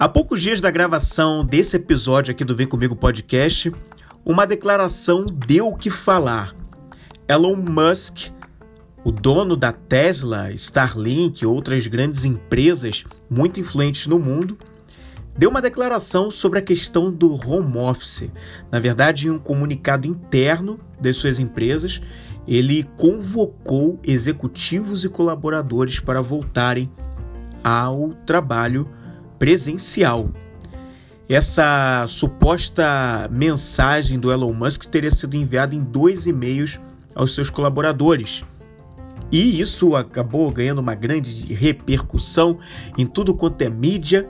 [0.00, 3.72] Há poucos dias da gravação desse episódio aqui do Vem Comigo Podcast,
[4.24, 6.54] uma declaração deu o que falar.
[7.26, 8.28] Elon Musk,
[9.02, 14.56] o dono da Tesla, Starlink e outras grandes empresas muito influentes no mundo,
[15.36, 18.30] deu uma declaração sobre a questão do home office.
[18.70, 22.00] Na verdade, em um comunicado interno das suas empresas,
[22.46, 26.88] ele convocou executivos e colaboradores para voltarem
[27.64, 28.88] ao trabalho
[29.38, 30.30] presencial.
[31.28, 36.80] Essa suposta mensagem do Elon Musk teria sido enviada em dois e-mails
[37.14, 38.44] aos seus colaboradores.
[39.30, 42.58] E isso acabou ganhando uma grande repercussão
[42.96, 44.26] em tudo quanto é mídia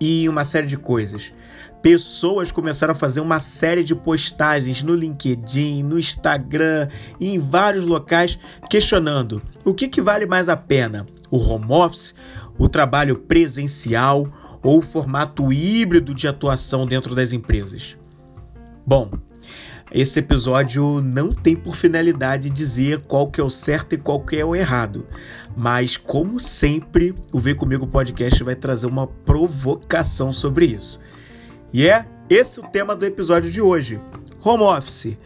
[0.00, 1.34] e uma série de coisas.
[1.82, 6.88] Pessoas começaram a fazer uma série de postagens no LinkedIn, no Instagram
[7.20, 8.38] e em vários locais
[8.70, 12.14] questionando o que, que vale mais a pena: o home office,
[12.58, 14.26] o trabalho presencial
[14.62, 17.96] ou formato híbrido de atuação dentro das empresas?
[18.86, 19.10] Bom,
[19.90, 24.36] esse episódio não tem por finalidade dizer qual que é o certo e qual que
[24.36, 25.06] é o errado,
[25.56, 31.00] mas como sempre, o Vem Comigo Podcast vai trazer uma provocação sobre isso.
[31.72, 33.98] E é esse o tema do episódio de hoje:
[34.44, 35.16] home office,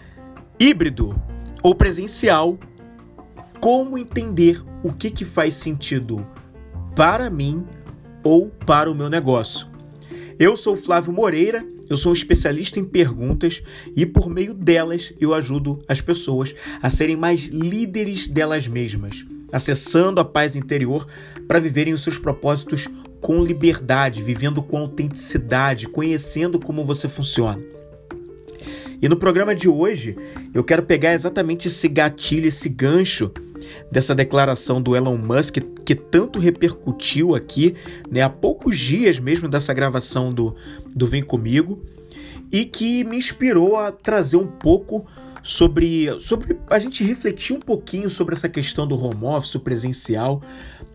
[0.59, 1.21] híbrido
[1.63, 2.59] ou presencial.
[3.61, 6.27] Como entender o que, que faz sentido
[6.97, 7.65] para mim
[8.23, 9.67] ou para o meu negócio.
[10.39, 13.63] Eu sou Flávio Moreira, eu sou um especialista em perguntas
[13.95, 20.21] e por meio delas eu ajudo as pessoas a serem mais líderes delas mesmas, acessando
[20.21, 21.07] a paz interior
[21.47, 22.89] para viverem os seus propósitos
[23.21, 27.63] com liberdade, vivendo com autenticidade, conhecendo como você funciona.
[29.01, 30.17] E no programa de hoje,
[30.55, 33.33] eu quero pegar exatamente esse gatilho, esse gancho
[33.91, 37.75] dessa declaração do Elon Musk que tanto repercutiu aqui,
[38.11, 40.55] né, há poucos dias mesmo dessa gravação do,
[40.95, 41.83] do Vem Comigo,
[42.51, 45.07] e que me inspirou a trazer um pouco
[45.43, 50.43] sobre, sobre a gente refletir um pouquinho sobre essa questão do home office, presencial.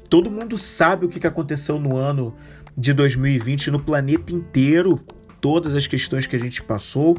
[0.09, 2.33] Todo mundo sabe o que aconteceu no ano
[2.77, 4.99] de 2020 no planeta inteiro,
[5.41, 7.17] todas as questões que a gente passou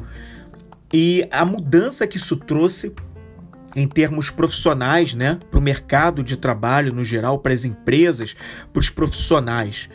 [0.93, 2.93] e a mudança que isso trouxe
[3.77, 8.35] em termos profissionais, né, para o mercado de trabalho no geral, para as empresas,
[8.73, 9.89] para os profissionais.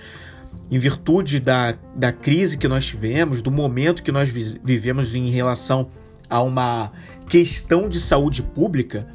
[0.69, 5.89] Em virtude da, da crise que nós tivemos, do momento que nós vivemos em relação
[6.29, 6.91] a uma
[7.27, 9.07] questão de saúde pública,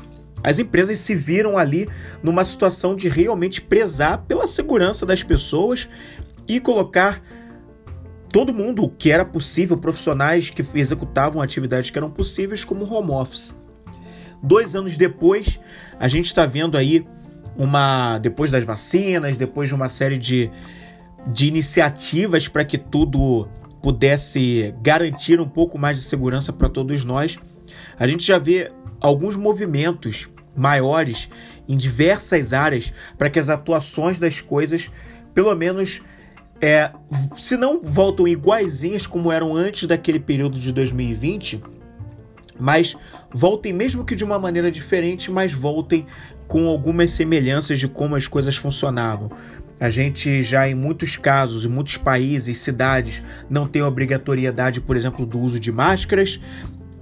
[0.42, 1.88] as empresas se viram ali
[2.22, 5.88] numa situação de realmente prezar pela segurança das pessoas
[6.46, 7.20] e colocar
[8.32, 13.57] todo mundo que era possível, profissionais que executavam atividades que eram possíveis, como home office.
[14.42, 15.60] Dois anos depois,
[15.98, 17.06] a gente está vendo aí
[17.56, 18.18] uma.
[18.18, 20.50] Depois das vacinas, depois de uma série de,
[21.26, 23.48] de iniciativas para que tudo
[23.82, 27.38] pudesse garantir um pouco mais de segurança para todos nós,
[27.98, 31.28] a gente já vê alguns movimentos maiores
[31.68, 34.90] em diversas áreas para que as atuações das coisas,
[35.34, 36.02] pelo menos,
[36.60, 36.90] é,
[37.36, 41.62] se não voltam iguaizinhas como eram antes daquele período de 2020,
[42.58, 42.96] mas
[43.32, 46.06] voltem mesmo que de uma maneira diferente, mas voltem
[46.46, 49.30] com algumas semelhanças de como as coisas funcionavam.
[49.80, 55.24] A gente já em muitos casos, em muitos países, cidades, não tem obrigatoriedade, por exemplo,
[55.24, 56.40] do uso de máscaras.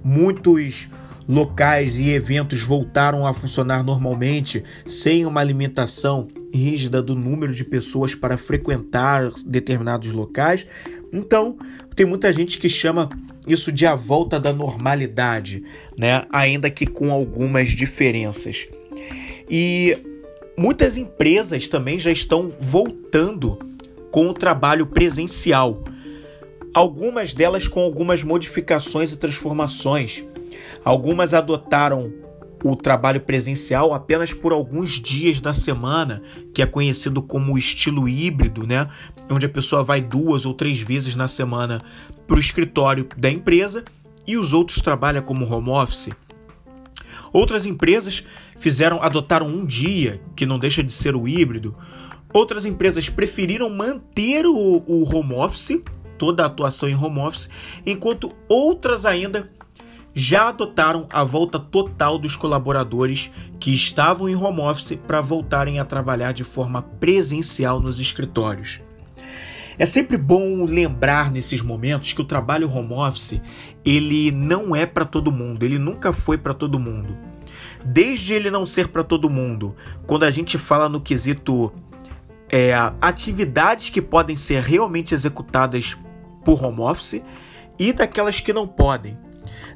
[0.03, 0.87] Muitos
[1.27, 8.15] locais e eventos voltaram a funcionar normalmente, sem uma alimentação rígida do número de pessoas
[8.15, 10.67] para frequentar determinados locais.
[11.13, 11.57] Então,
[11.95, 13.09] tem muita gente que chama
[13.47, 15.63] isso de a volta da normalidade,
[15.97, 16.25] né?
[16.31, 18.67] Ainda que com algumas diferenças.
[19.49, 19.97] E
[20.57, 23.57] muitas empresas também já estão voltando
[24.11, 25.83] com o trabalho presencial.
[26.73, 30.25] Algumas delas com algumas modificações e transformações.
[30.83, 32.13] Algumas adotaram
[32.63, 36.21] o trabalho presencial apenas por alguns dias da semana,
[36.53, 38.89] que é conhecido como estilo híbrido, né?
[39.29, 41.81] Onde a pessoa vai duas ou três vezes na semana
[42.25, 43.83] para o escritório da empresa
[44.25, 46.09] e os outros trabalham como home office.
[47.31, 48.23] Outras empresas
[48.57, 51.75] fizeram adotaram um dia, que não deixa de ser o híbrido.
[52.33, 55.81] Outras empresas preferiram manter o, o home office,
[56.17, 57.49] toda a atuação em home office,
[57.85, 59.49] enquanto outras ainda
[60.17, 63.29] já adotaram a volta total dos colaboradores
[63.59, 68.81] que estavam em home office para voltarem a trabalhar de forma presencial nos escritórios.
[69.77, 73.39] É sempre bom lembrar nesses momentos que o trabalho home office,
[73.85, 77.15] ele não é para todo mundo, ele nunca foi para todo mundo.
[77.85, 79.75] Desde ele não ser para todo mundo,
[80.07, 81.71] quando a gente fala no quesito
[82.49, 85.95] é, atividades que podem ser realmente executadas
[86.43, 87.21] por home office
[87.77, 89.26] e daquelas que não podem.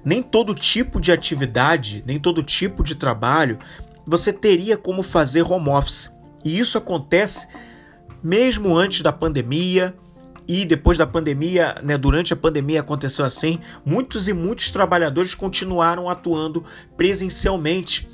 [0.03, 3.59] Nem todo tipo de atividade, nem todo tipo de trabalho
[4.05, 6.11] você teria como fazer home office.
[6.43, 7.47] E isso acontece
[8.23, 9.95] mesmo antes da pandemia
[10.47, 16.09] e depois da pandemia, né, durante a pandemia aconteceu assim, muitos e muitos trabalhadores continuaram
[16.09, 16.65] atuando
[16.97, 18.09] presencialmente,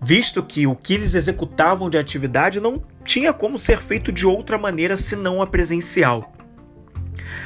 [0.00, 4.56] visto que o que eles executavam de atividade não tinha como ser feito de outra
[4.56, 6.32] maneira senão a presencial.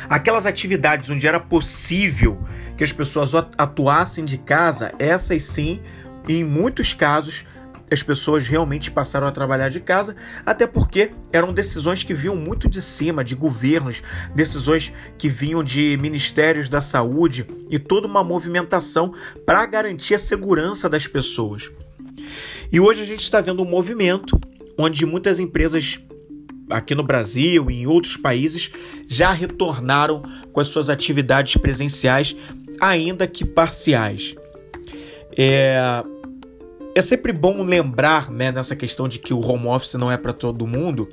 [0.08, 2.46] Aquelas atividades onde era possível
[2.76, 5.80] que as pessoas atuassem de casa, essas sim,
[6.28, 7.44] em muitos casos,
[7.90, 10.14] as pessoas realmente passaram a trabalhar de casa,
[10.46, 14.02] até porque eram decisões que vinham muito de cima, de governos,
[14.34, 19.12] decisões que vinham de ministérios da saúde e toda uma movimentação
[19.44, 21.70] para garantir a segurança das pessoas.
[22.70, 24.38] E hoje a gente está vendo um movimento
[24.78, 25.98] onde muitas empresas
[26.70, 28.70] aqui no Brasil e em outros países
[29.08, 30.22] já retornaram
[30.52, 32.36] com as suas atividades presenciais,
[32.80, 34.34] ainda que parciais.
[35.36, 36.02] É,
[36.94, 40.32] é sempre bom lembrar, né, nessa questão de que o home office não é para
[40.32, 41.08] todo mundo,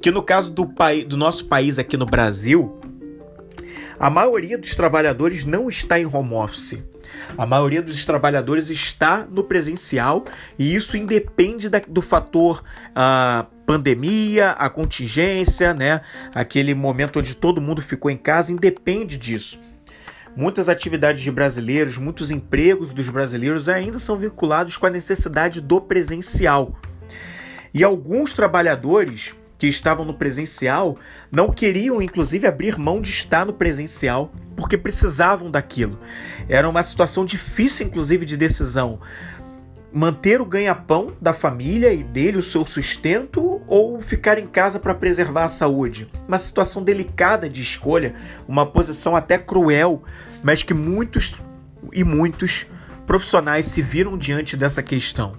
[0.00, 0.68] que no caso do,
[1.06, 2.78] do nosso país aqui no Brasil,
[3.98, 6.82] a maioria dos trabalhadores não está em home office.
[7.36, 10.24] A maioria dos trabalhadores está no presencial
[10.58, 16.00] e isso independe da, do fator uh, pandemia, a contingência, né?
[16.34, 19.58] Aquele momento onde todo mundo ficou em casa, independe disso.
[20.36, 25.80] Muitas atividades de brasileiros, muitos empregos dos brasileiros ainda são vinculados com a necessidade do
[25.80, 26.74] presencial.
[27.72, 30.96] E alguns trabalhadores que estavam no presencial
[31.30, 35.98] não queriam, inclusive, abrir mão de estar no presencial porque precisavam daquilo.
[36.48, 39.00] Era uma situação difícil, inclusive, de decisão.
[39.92, 44.94] Manter o ganha-pão da família e dele, o seu sustento, ou ficar em casa para
[44.94, 46.10] preservar a saúde?
[46.26, 48.14] Uma situação delicada de escolha,
[48.48, 50.02] uma posição até cruel
[50.44, 51.34] mas que muitos
[51.90, 52.66] e muitos
[53.06, 55.32] profissionais se viram diante dessa questão.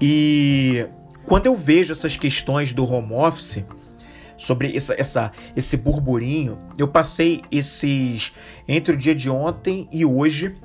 [0.00, 0.84] E
[1.26, 3.64] quando eu vejo essas questões do home office,
[4.36, 8.32] sobre essa, essa, esse burburinho, eu passei esses
[8.66, 10.56] entre o dia de ontem e hoje,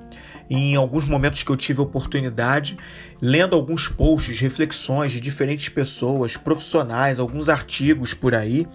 [0.49, 2.77] em alguns momentos que eu tive oportunidade,
[3.21, 8.67] lendo alguns posts, reflexões de diferentes pessoas, profissionais, alguns artigos por aí.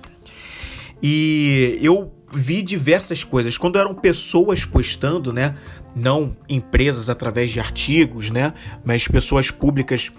[1.03, 3.59] E eu vi diversas coisas.
[3.59, 5.57] Quando eram pessoas postando, né?
[5.95, 8.55] Não empresas através de artigos, né?
[8.85, 10.11] Mas pessoas públicas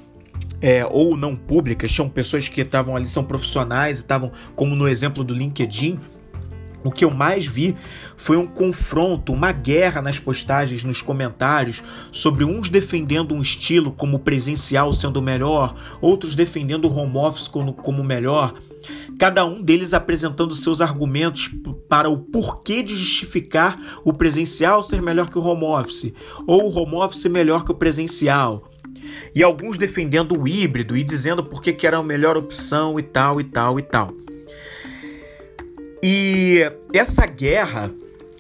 [0.61, 5.23] é, ou não públicas, tinham pessoas que estavam ali, são profissionais, estavam, como no exemplo
[5.23, 5.99] do LinkedIn.
[6.83, 7.75] O que eu mais vi
[8.15, 14.19] foi um confronto, uma guerra nas postagens, nos comentários, sobre uns defendendo um estilo como
[14.19, 18.53] presencial sendo melhor, outros defendendo o home office como, como melhor,
[19.17, 21.49] cada um deles apresentando seus argumentos
[21.89, 26.13] para o porquê de justificar o presencial ser melhor que o home office,
[26.45, 28.63] ou o home office melhor que o presencial.
[29.33, 33.39] E alguns defendendo o híbrido e dizendo por que era a melhor opção e tal,
[33.39, 34.13] e tal, e tal.
[36.01, 36.59] E
[36.93, 37.91] essa guerra,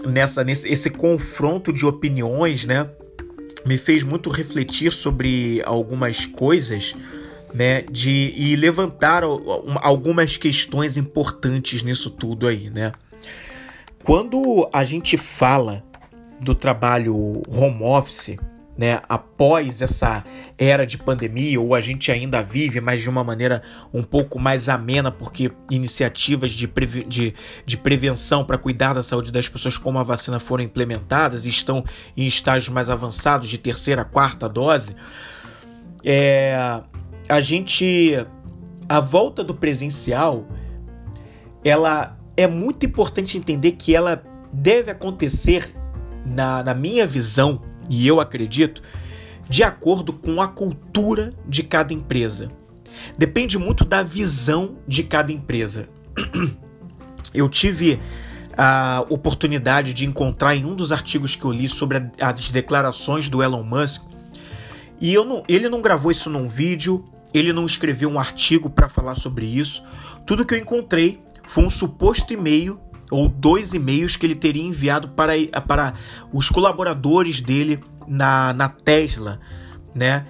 [0.05, 2.89] nessa, nesse esse confronto de opiniões, né,
[3.65, 6.95] me fez muito refletir sobre algumas coisas
[7.53, 9.23] né, de e levantar
[9.81, 12.91] algumas questões importantes nisso tudo aí, né?
[14.03, 15.83] Quando a gente fala
[16.39, 18.37] do trabalho home office,
[18.77, 20.23] né, após essa
[20.57, 23.61] era de pandemia, ou a gente ainda vive, mas de uma maneira
[23.93, 26.69] um pouco mais amena, porque iniciativas de,
[27.07, 27.33] de,
[27.65, 31.83] de prevenção para cuidar da saúde das pessoas, como a vacina, foram implementadas e estão
[32.17, 34.95] em estágios mais avançados de terceira, quarta dose.
[36.03, 36.81] É,
[37.29, 38.25] a gente
[38.87, 40.45] a volta do presencial
[41.63, 44.21] ela é muito importante entender que ela
[44.53, 45.73] deve acontecer
[46.25, 48.81] na, na minha visão e eu acredito
[49.49, 52.51] de acordo com a cultura de cada empresa
[53.17, 55.87] depende muito da visão de cada empresa
[57.33, 57.99] eu tive
[58.57, 63.43] a oportunidade de encontrar em um dos artigos que eu li sobre as declarações do
[63.43, 64.03] Elon Musk
[64.99, 67.03] e eu não, ele não gravou isso num vídeo
[67.37, 69.83] ele não escreveu um artigo para falar sobre isso.
[70.25, 72.79] Tudo que eu encontrei foi um suposto e-mail
[73.11, 75.33] ou dois e-mails que ele teria enviado para,
[75.67, 75.93] para
[76.33, 79.39] os colaboradores dele na, na Tesla,
[79.93, 80.25] né?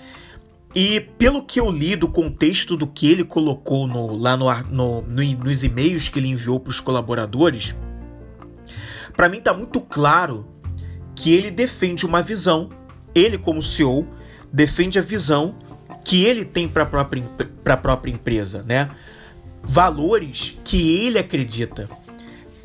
[0.73, 5.01] E pelo que eu li do contexto do que ele colocou no, lá no, no,
[5.03, 7.73] no nos e-mails que ele enviou para os colaboradores,
[9.15, 10.45] para mim está muito claro
[11.15, 12.69] que ele defende uma visão,
[13.13, 14.05] ele como CEO
[14.51, 15.55] defende a visão
[16.03, 17.23] que ele tem para a própria,
[17.81, 18.89] própria empresa, né?
[19.63, 21.89] Valores que ele acredita,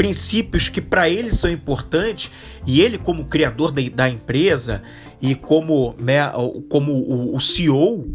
[0.00, 2.30] princípios que para ele são importantes
[2.66, 4.82] e ele como criador da, da empresa
[5.20, 6.20] e como, né,
[6.70, 8.08] como o, o CEO,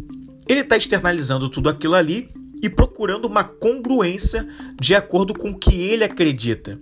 [0.48, 2.28] ele está externalizando tudo aquilo ali
[2.60, 4.48] e procurando uma congruência
[4.80, 6.80] de acordo com o que ele acredita.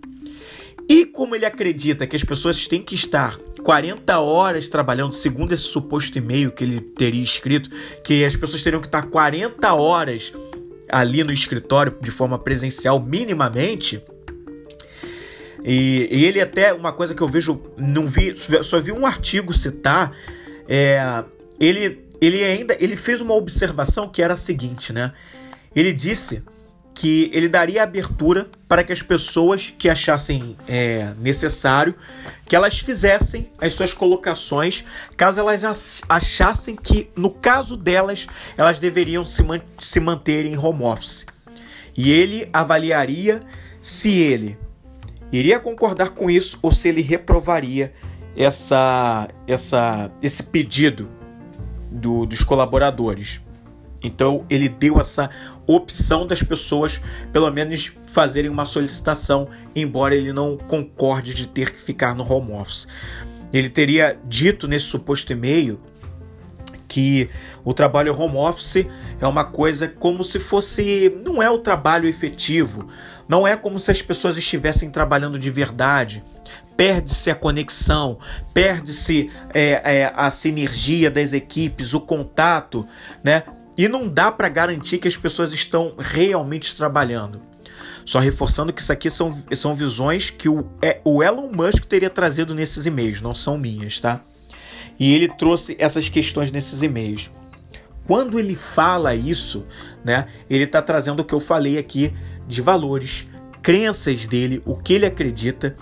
[0.88, 5.64] E como ele acredita que as pessoas têm que estar 40 horas trabalhando, segundo esse
[5.64, 7.68] suposto e-mail que ele teria escrito,
[8.02, 10.32] que as pessoas teriam que estar 40 horas
[10.88, 14.02] ali no escritório de forma presencial minimamente.
[15.64, 19.52] E, e ele até uma coisa que eu vejo, não vi, só vi um artigo
[19.52, 20.12] citar,
[20.68, 21.24] é,
[21.58, 25.12] ele ele ainda ele fez uma observação que era a seguinte, né?
[25.74, 26.42] Ele disse
[26.94, 31.94] que ele daria abertura para que as pessoas que achassem é, necessário
[32.46, 34.84] que elas fizessem as suas colocações,
[35.16, 40.84] caso elas achassem que, no caso delas, elas deveriam se, man se manter em home
[40.84, 41.26] office.
[41.96, 43.42] E ele avaliaria
[43.82, 44.56] se ele
[45.32, 47.92] iria concordar com isso ou se ele reprovaria
[48.36, 51.08] essa, essa, esse pedido
[51.90, 53.40] do, dos colaboradores.
[54.02, 55.30] Então ele deu essa
[55.66, 57.00] opção das pessoas,
[57.32, 62.52] pelo menos, fazerem uma solicitação, embora ele não concorde de ter que ficar no home
[62.52, 62.86] office.
[63.52, 65.80] Ele teria dito nesse suposto e-mail
[66.86, 67.30] que
[67.64, 68.86] o trabalho home office
[69.18, 71.12] é uma coisa como se fosse.
[71.24, 72.86] não é o trabalho efetivo,
[73.28, 76.22] não é como se as pessoas estivessem trabalhando de verdade.
[76.76, 78.18] Perde-se a conexão,
[78.52, 82.86] perde-se é, é, a sinergia das equipes, o contato,
[83.22, 83.44] né?
[83.76, 87.40] E não dá para garantir que as pessoas estão realmente trabalhando.
[88.04, 92.10] Só reforçando que isso aqui são, são visões que o, é, o Elon Musk teria
[92.10, 94.20] trazido nesses e-mails, não são minhas, tá?
[94.98, 97.30] E ele trouxe essas questões nesses e-mails.
[98.06, 99.64] Quando ele fala isso,
[100.04, 102.12] né, ele está trazendo o que eu falei aqui
[102.46, 103.26] de valores,
[103.62, 105.76] crenças dele, o que ele acredita.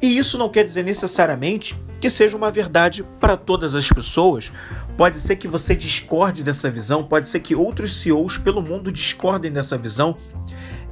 [0.00, 4.52] E isso não quer dizer necessariamente que seja uma verdade para todas as pessoas.
[4.96, 9.52] Pode ser que você discorde dessa visão, pode ser que outros CEOs pelo mundo discordem
[9.52, 10.16] dessa visão.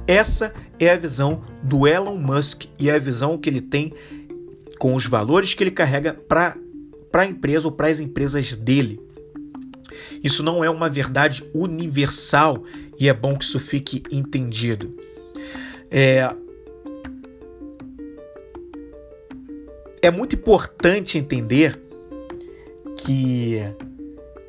[0.07, 3.93] Essa é a visão do Elon Musk e é a visão que ele tem
[4.79, 6.55] com os valores que ele carrega para
[7.13, 8.99] a empresa ou para as empresas dele.
[10.23, 12.63] Isso não é uma verdade universal
[12.99, 14.95] e é bom que isso fique entendido.
[15.91, 16.33] É,
[20.01, 21.77] é muito importante entender
[22.97, 23.59] que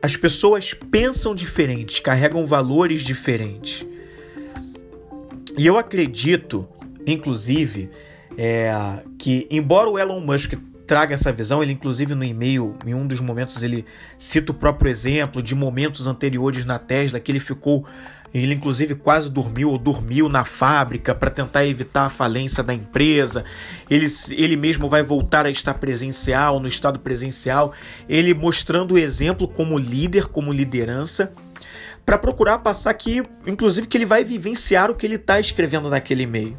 [0.01, 3.85] as pessoas pensam diferentes, carregam valores diferentes.
[5.59, 6.67] E eu acredito,
[7.07, 7.91] inclusive,
[8.39, 8.73] é,
[9.19, 10.55] que embora o Elon Musk
[10.87, 13.85] traga essa visão, ele inclusive no e-mail, em um dos momentos, ele
[14.19, 17.87] cita o próprio exemplo de momentos anteriores na Tesla que ele ficou
[18.35, 23.45] ele, inclusive, quase dormiu ou dormiu na fábrica para tentar evitar a falência da empresa.
[23.91, 27.73] Ele, ele mesmo vai voltar a estar presencial, no estado presencial.
[28.09, 31.31] Ele mostrando o exemplo como líder, como liderança,
[32.07, 36.23] para procurar passar que, inclusive, que ele vai vivenciar o que ele está escrevendo naquele
[36.23, 36.57] e-mail.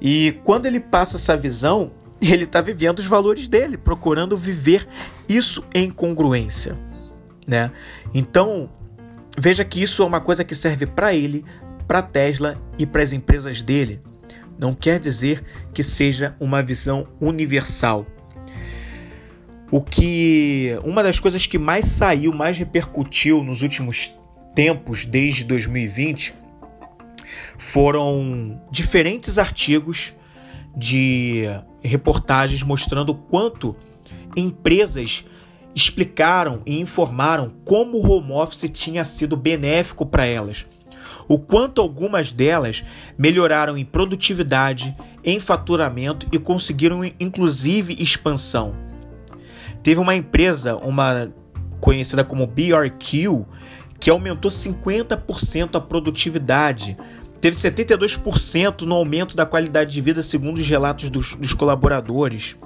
[0.00, 4.88] E quando ele passa essa visão, ele está vivendo os valores dele, procurando viver
[5.28, 6.78] isso em congruência.
[7.46, 7.70] Né?
[8.14, 8.70] Então,
[9.38, 11.44] Veja que isso é uma coisa que serve para ele,
[11.86, 14.00] para Tesla e para as empresas dele.
[14.58, 18.06] Não quer dizer que seja uma visão universal.
[19.70, 24.10] O que uma das coisas que mais saiu, mais repercutiu nos últimos
[24.54, 26.34] tempos, desde 2020,
[27.58, 30.14] foram diferentes artigos
[30.74, 31.44] de
[31.82, 33.76] reportagens mostrando quanto
[34.36, 35.24] empresas
[35.76, 40.64] explicaram e informaram como o home office tinha sido benéfico para elas,
[41.28, 42.82] o quanto algumas delas
[43.18, 48.74] melhoraram em produtividade, em faturamento e conseguiram inclusive expansão.
[49.82, 51.30] Teve uma empresa, uma
[51.78, 53.44] conhecida como BRQ,
[54.00, 56.96] que aumentou 50% a produtividade.
[57.40, 62.56] Teve 72% no aumento da qualidade de vida, segundo os relatos dos, dos colaboradores.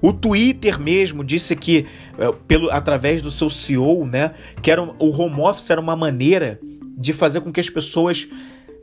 [0.00, 1.86] O Twitter mesmo disse que,
[2.18, 6.60] é, pelo, através do seu CEO, né, que era, o home office era uma maneira
[6.96, 8.28] de fazer com que as pessoas,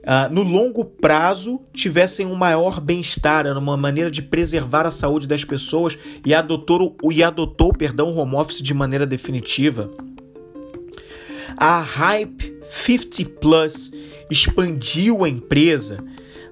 [0.04, 5.28] uh, no longo prazo, tivessem um maior bem-estar, era uma maneira de preservar a saúde
[5.28, 9.92] das pessoas e adotou, e adotou perdão, o home office de maneira definitiva.
[11.58, 13.92] A Hype 50 Plus
[14.30, 15.98] expandiu a empresa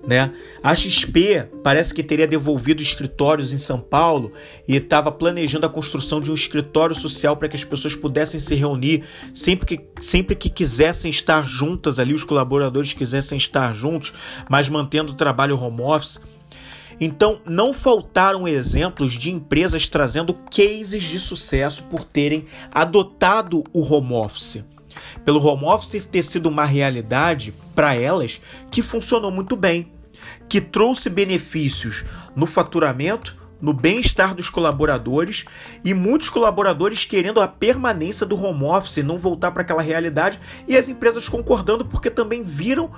[0.06, 0.34] né?
[0.62, 4.34] A XP parece que teria devolvido escritórios em São Paulo
[4.68, 8.54] e estava planejando a construção de um escritório social para que as pessoas pudessem se
[8.54, 14.14] reunir sempre que, sempre que quisessem estar juntas ali, os colaboradores quisessem estar juntos,
[14.50, 16.20] mas mantendo o trabalho home office.
[17.00, 24.14] Então, não faltaram exemplos de empresas trazendo cases de sucesso por terem adotado o home
[24.14, 24.64] office.
[25.26, 29.92] Pelo home office ter sido uma realidade para elas que funcionou muito bem,
[30.48, 32.04] que trouxe benefícios
[32.36, 35.46] no faturamento, no bem-estar dos colaboradores
[35.86, 40.76] e muitos colaboradores querendo a permanência do home office, não voltar para aquela realidade e
[40.76, 42.92] as empresas concordando porque também viram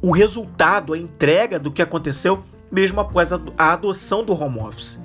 [0.00, 4.98] o resultado, a entrega do que aconteceu mesmo após a adoção do home office.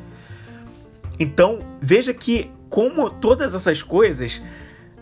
[1.20, 4.42] Então, veja que como todas essas coisas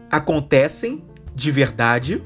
[0.10, 1.04] acontecem
[1.36, 2.24] de verdade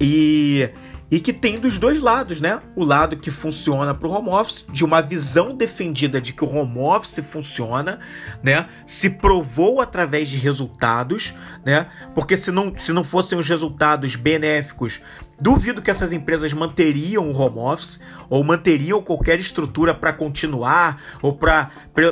[0.00, 0.70] e
[1.10, 2.60] e que tem dos dois lados, né?
[2.76, 6.48] O lado que funciona para o home office, de uma visão defendida de que o
[6.48, 7.98] home office funciona,
[8.42, 8.68] né?
[8.86, 11.88] Se provou através de resultados, né?
[12.14, 15.00] Porque se não, se não fossem os resultados benéficos
[15.42, 21.32] Duvido que essas empresas manteriam o home office ou manteriam qualquer estrutura para continuar ou
[21.32, 21.70] para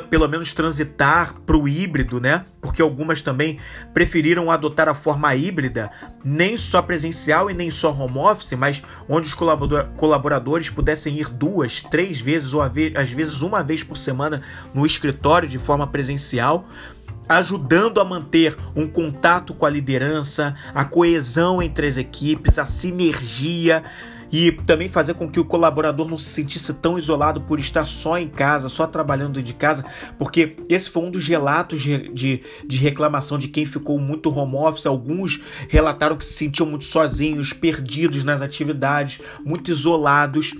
[0.09, 2.45] pelo menos transitar para o híbrido, né?
[2.59, 3.59] Porque algumas também
[3.93, 5.91] preferiram adotar a forma híbrida,
[6.25, 9.35] nem só presencial e nem só home office, mas onde os
[9.95, 14.41] colaboradores pudessem ir duas, três vezes ou às vezes uma vez por semana
[14.73, 16.67] no escritório de forma presencial
[17.29, 23.83] ajudando a manter um contato com a liderança, a coesão entre as equipes, a sinergia
[24.31, 28.17] e também fazer com que o colaborador não se sentisse tão isolado por estar só
[28.17, 29.83] em casa, só trabalhando de casa,
[30.17, 34.55] porque esse foi um dos relatos de, de, de, reclamação de quem ficou muito home
[34.55, 34.85] office.
[34.85, 40.53] Alguns relataram que se sentiam muito sozinhos, perdidos nas atividades, muito isolados.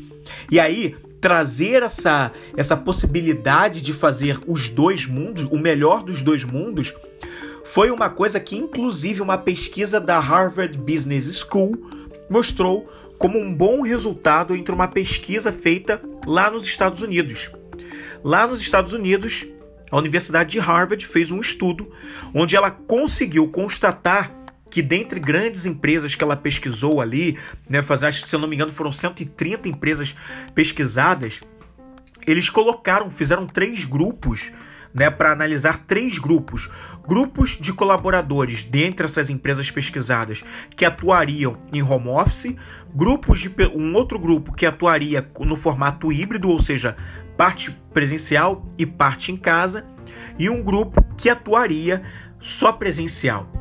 [0.52, 6.44] E aí, trazer essa, essa possibilidade de fazer os dois mundos, o melhor dos dois
[6.44, 6.94] mundos,
[7.66, 11.78] foi uma coisa que, inclusive, uma pesquisa da Harvard Business School
[12.30, 17.52] mostrou como um bom resultado entre uma pesquisa feita lá nos Estados Unidos.
[18.24, 19.46] Lá nos Estados Unidos,
[19.92, 21.92] a Universidade de Harvard fez um estudo
[22.34, 24.32] onde ela conseguiu constatar
[24.70, 28.48] que dentre grandes empresas que ela pesquisou ali, né, fazer, acho que se eu não
[28.48, 30.16] me engano foram 130 empresas
[30.54, 31.42] pesquisadas,
[32.26, 34.52] eles colocaram, fizeram três grupos,
[34.94, 36.70] né, para analisar três grupos,
[37.08, 40.44] grupos de colaboradores dentre essas empresas pesquisadas
[40.76, 42.56] que atuariam em home office,
[42.94, 46.96] grupos de um outro grupo que atuaria no formato híbrido, ou seja,
[47.38, 49.86] parte presencial e parte em casa,
[50.38, 52.02] e um grupo que atuaria
[52.40, 53.59] só presencial.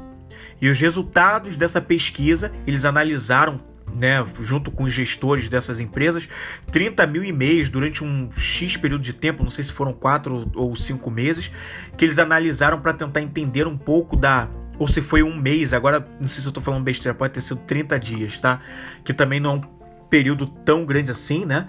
[0.61, 3.61] E os resultados dessa pesquisa, eles analisaram
[3.95, 6.29] né, junto com os gestores dessas empresas,
[6.71, 10.75] 30 mil e-mails durante um X período de tempo, não sei se foram quatro ou
[10.77, 11.51] cinco meses,
[11.97, 14.49] que eles analisaram para tentar entender um pouco da.
[14.79, 17.41] Ou se foi um mês, agora não sei se eu estou falando besteira, pode ter
[17.41, 18.61] sido 30 dias, tá?
[19.05, 19.61] Que também não é um
[20.09, 21.67] período tão grande assim, né?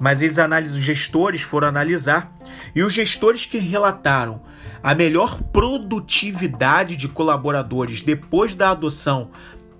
[0.00, 2.34] Mas eles analisam, os gestores foram analisar,
[2.74, 4.42] e os gestores que relataram
[4.82, 9.30] a melhor produtividade de colaboradores depois da adoção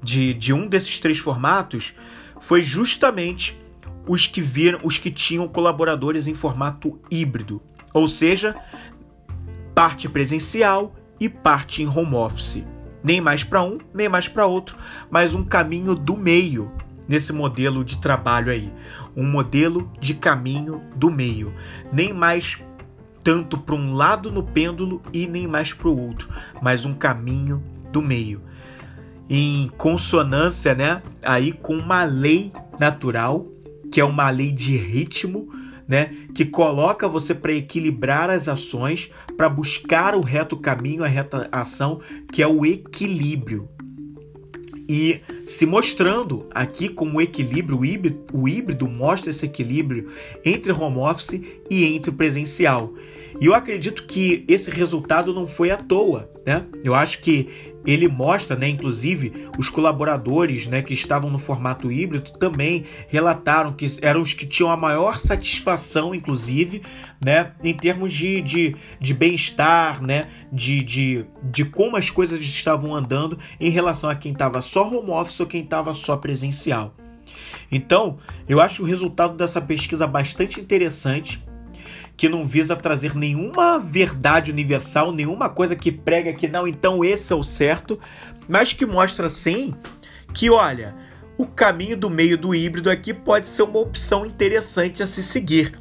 [0.02, 1.94] de, de um desses três formatos
[2.40, 3.58] foi justamente
[4.06, 8.56] os que viram, os que tinham colaboradores em formato híbrido, ou seja,
[9.74, 12.64] parte presencial e parte em home office.
[13.02, 14.76] Nem mais para um, nem mais para outro,
[15.10, 16.70] mas um caminho do meio
[17.08, 18.72] nesse modelo de trabalho aí,
[19.16, 21.52] um modelo de caminho do meio,
[21.92, 22.58] nem mais
[23.22, 26.28] tanto para um lado no pêndulo e nem mais para o outro,
[26.60, 28.42] mas um caminho do meio.
[29.28, 33.46] Em consonância, né, aí com uma lei natural,
[33.92, 35.52] que é uma lei de ritmo,
[35.86, 41.48] né, que coloca você para equilibrar as ações, para buscar o reto caminho, a reta
[41.50, 42.00] ação,
[42.32, 43.68] que é o equilíbrio.
[44.92, 50.08] E se mostrando aqui como equilíbrio, o híbrido, o híbrido mostra esse equilíbrio
[50.44, 52.92] entre home office e entre o presencial.
[53.38, 56.64] E eu acredito que esse resultado não foi à toa, né?
[56.82, 57.48] Eu acho que
[57.86, 63.98] ele mostra, né, inclusive, os colaboradores, né, que estavam no formato híbrido também relataram que
[64.02, 66.82] eram os que tinham a maior satisfação, inclusive,
[67.24, 72.94] né, em termos de, de, de bem-estar, né, de, de, de como as coisas estavam
[72.94, 76.94] andando em relação a quem estava só home office ou quem estava só presencial.
[77.70, 81.42] Então, eu acho o resultado dessa pesquisa bastante interessante
[82.20, 87.32] que não visa trazer nenhuma verdade universal, nenhuma coisa que prega que não, então esse
[87.32, 87.98] é o certo,
[88.46, 89.74] mas que mostra sim
[90.34, 90.94] que, olha,
[91.38, 95.80] o caminho do meio do híbrido aqui pode ser uma opção interessante a se seguir.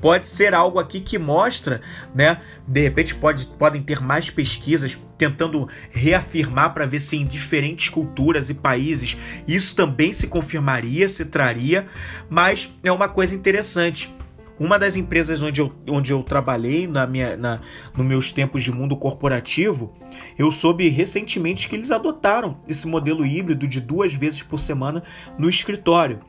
[0.00, 1.80] Pode ser algo aqui que mostra,
[2.12, 2.40] né?
[2.66, 8.50] De repente pode, podem ter mais pesquisas tentando reafirmar para ver se em diferentes culturas
[8.50, 11.86] e países isso também se confirmaria, se traria,
[12.28, 14.15] mas é uma coisa interessante.
[14.58, 17.60] Uma das empresas onde eu, onde eu trabalhei na minha, na,
[17.94, 19.92] nos meus tempos de mundo corporativo,
[20.38, 25.02] eu soube recentemente que eles adotaram esse modelo híbrido de duas vezes por semana
[25.38, 26.20] no escritório.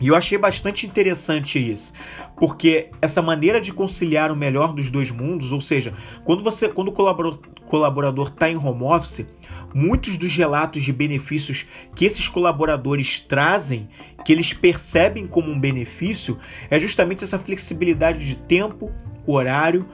[0.00, 1.92] E eu achei bastante interessante isso,
[2.36, 6.88] porque essa maneira de conciliar o melhor dos dois mundos, ou seja, quando você, quando
[6.88, 6.92] o
[7.66, 9.24] colaborador está em home office,
[9.72, 13.88] muitos dos relatos de benefícios que esses colaboradores trazem,
[14.24, 18.92] que eles percebem como um benefício, é justamente essa flexibilidade de tempo,
[19.26, 19.88] horário,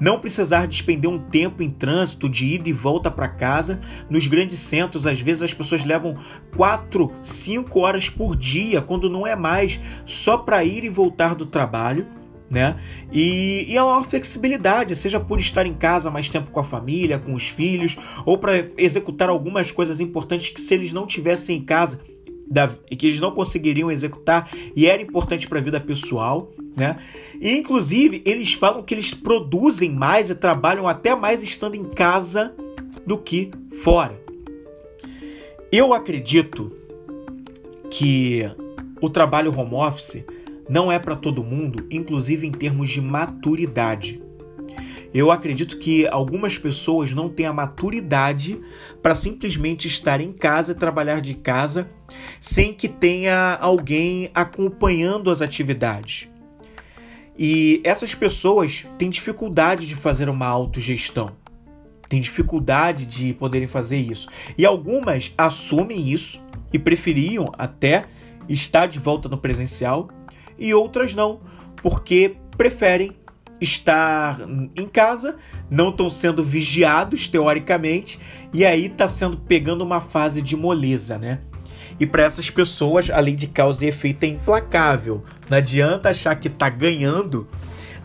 [0.00, 3.80] não precisar despender um tempo em trânsito de ida e volta para casa.
[4.10, 6.16] Nos grandes centros, às vezes as pessoas levam
[6.56, 11.46] 4, 5 horas por dia, quando não é mais, só para ir e voltar do
[11.46, 12.06] trabalho.
[12.50, 12.76] Né?
[13.10, 17.18] E, e a maior flexibilidade, seja por estar em casa mais tempo com a família,
[17.18, 21.64] com os filhos, ou para executar algumas coisas importantes que se eles não tivessem em
[21.64, 21.98] casa,
[22.46, 26.98] da, que eles não conseguiriam executar e era importante para a vida pessoal, né?
[27.40, 32.54] E inclusive eles falam que eles produzem mais e trabalham até mais estando em casa
[33.06, 33.50] do que
[33.82, 34.20] fora.
[35.70, 36.72] Eu acredito
[37.90, 38.48] que
[39.00, 40.24] o trabalho home office
[40.68, 44.22] não é para todo mundo, inclusive em termos de maturidade.
[45.14, 48.60] Eu acredito que algumas pessoas não têm a maturidade
[49.00, 51.88] para simplesmente estar em casa e trabalhar de casa
[52.40, 56.28] sem que tenha alguém acompanhando as atividades.
[57.38, 61.30] E essas pessoas têm dificuldade de fazer uma autogestão,
[62.08, 64.28] têm dificuldade de poderem fazer isso.
[64.58, 68.06] E algumas assumem isso e preferiam até
[68.48, 70.08] estar de volta no presencial,
[70.58, 71.40] e outras não,
[71.76, 73.12] porque preferem
[73.60, 74.40] estar
[74.76, 75.36] em casa,
[75.70, 78.18] não estão sendo vigiados teoricamente,
[78.52, 81.40] e aí está sendo pegando uma fase de moleza, né?
[81.98, 85.22] E para essas pessoas, a lei de causa e efeito é implacável.
[85.48, 87.48] Não adianta achar que está ganhando,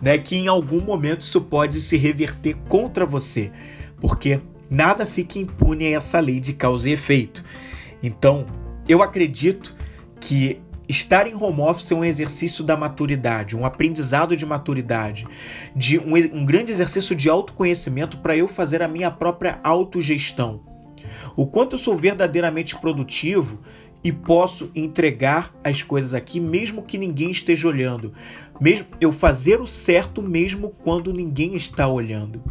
[0.02, 0.18] né?
[0.18, 3.52] Que em algum momento isso pode se reverter contra você,
[4.00, 7.44] porque nada fica impune a essa lei de causa e efeito.
[8.02, 8.46] Então,
[8.88, 9.76] eu acredito
[10.20, 15.28] que Estar em home office é um exercício da maturidade, um aprendizado de maturidade,
[15.76, 20.62] de um, um grande exercício de autoconhecimento para eu fazer a minha própria autogestão.
[21.36, 23.60] O quanto eu sou verdadeiramente produtivo
[24.04, 28.12] e posso entregar as coisas aqui mesmo que ninguém esteja olhando.
[28.60, 32.42] Mesmo eu fazer o certo mesmo quando ninguém está olhando.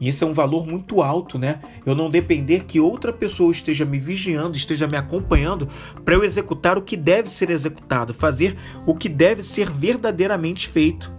[0.00, 1.60] E isso é um valor muito alto, né?
[1.84, 5.68] Eu não depender que outra pessoa esteja me vigiando, esteja me acompanhando
[6.04, 11.12] para eu executar o que deve ser executado, fazer o que deve ser verdadeiramente feito.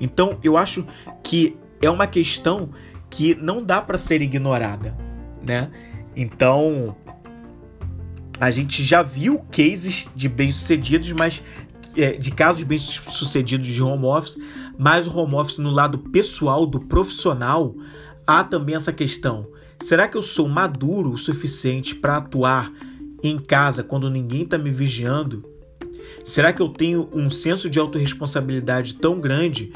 [0.00, 0.84] Então, eu acho
[1.22, 2.70] que é uma questão
[3.08, 4.96] que não dá para ser ignorada,
[5.40, 5.70] né?
[6.16, 6.96] Então,
[8.40, 11.40] a gente já viu cases de bem-sucedidos, mas
[11.96, 14.38] é, de casos bem-sucedidos de home office,
[14.78, 17.74] mas o home office no lado pessoal do profissional,
[18.26, 19.46] há também essa questão.
[19.80, 22.72] Será que eu sou maduro o suficiente para atuar
[23.22, 25.44] em casa quando ninguém está me vigiando?
[26.24, 29.72] Será que eu tenho um senso de autorresponsabilidade tão grande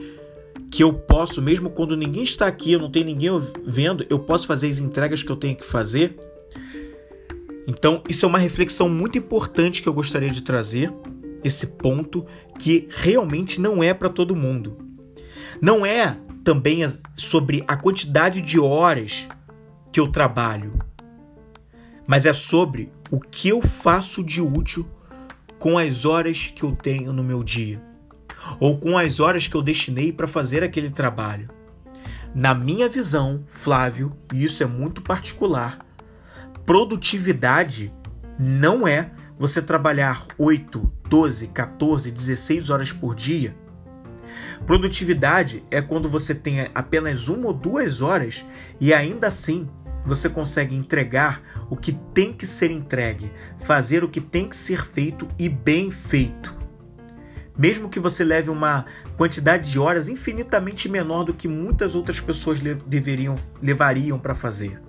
[0.71, 3.31] que eu posso, mesmo quando ninguém está aqui, eu não tenho ninguém
[3.65, 6.17] vendo, eu posso fazer as entregas que eu tenho que fazer?
[7.67, 10.93] Então, isso é uma reflexão muito importante que eu gostaria de trazer
[11.43, 12.25] esse ponto
[12.59, 14.86] que realmente não é para todo mundo.
[15.61, 16.81] Não é também
[17.17, 19.27] sobre a quantidade de horas
[19.91, 20.79] que eu trabalho,
[22.07, 24.89] mas é sobre o que eu faço de útil
[25.59, 27.83] com as horas que eu tenho no meu dia,
[28.61, 31.49] ou com as horas que eu destinei para fazer aquele trabalho.
[32.35, 35.79] Na minha visão, Flávio, e isso é muito particular,
[36.67, 37.93] produtividade
[38.39, 43.57] não é você trabalhar 8, 12, 14, 16 horas por dia.
[44.67, 48.45] Produtividade é quando você tem apenas uma ou duas horas
[48.81, 49.69] e ainda assim
[50.05, 54.85] você consegue entregar o que tem que ser entregue, fazer o que tem que ser
[54.85, 56.55] feito e bem feito.
[57.57, 58.85] Mesmo que você leve uma
[59.17, 64.83] quantidade de horas infinitamente menor do que muitas outras pessoas deveriam levariam para fazer.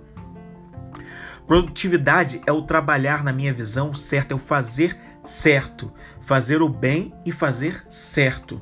[1.46, 7.14] Produtividade é o trabalhar, na minha visão, certo, é o fazer certo, fazer o bem
[7.24, 8.60] e fazer certo.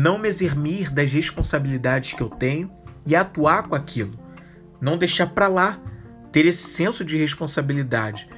[0.00, 2.70] Não me eximir das responsabilidades que eu tenho
[3.04, 4.16] e atuar com aquilo.
[4.80, 5.80] Não deixar para lá,
[6.30, 8.28] ter esse senso de responsabilidade.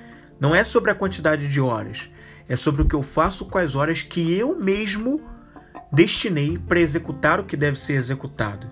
[0.40, 2.08] Não é sobre a quantidade de horas,
[2.48, 5.20] é sobre o que eu faço com as horas que eu mesmo
[5.92, 8.66] destinei para executar o que deve ser executado.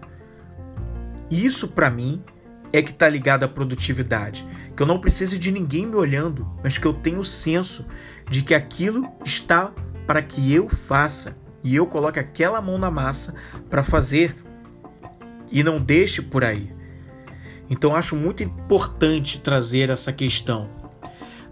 [1.31, 2.25] Isso para mim
[2.73, 6.79] é que está ligado à produtividade, que eu não preciso de ninguém me olhando, mas
[6.79, 7.85] que eu tenho o senso
[8.31, 9.75] de que aquilo está
[10.07, 13.35] para que eu faça e eu coloque aquela mão na massa
[13.69, 14.37] para fazer
[15.51, 16.71] e não deixe por aí.
[17.71, 20.69] Então acho muito importante trazer essa questão.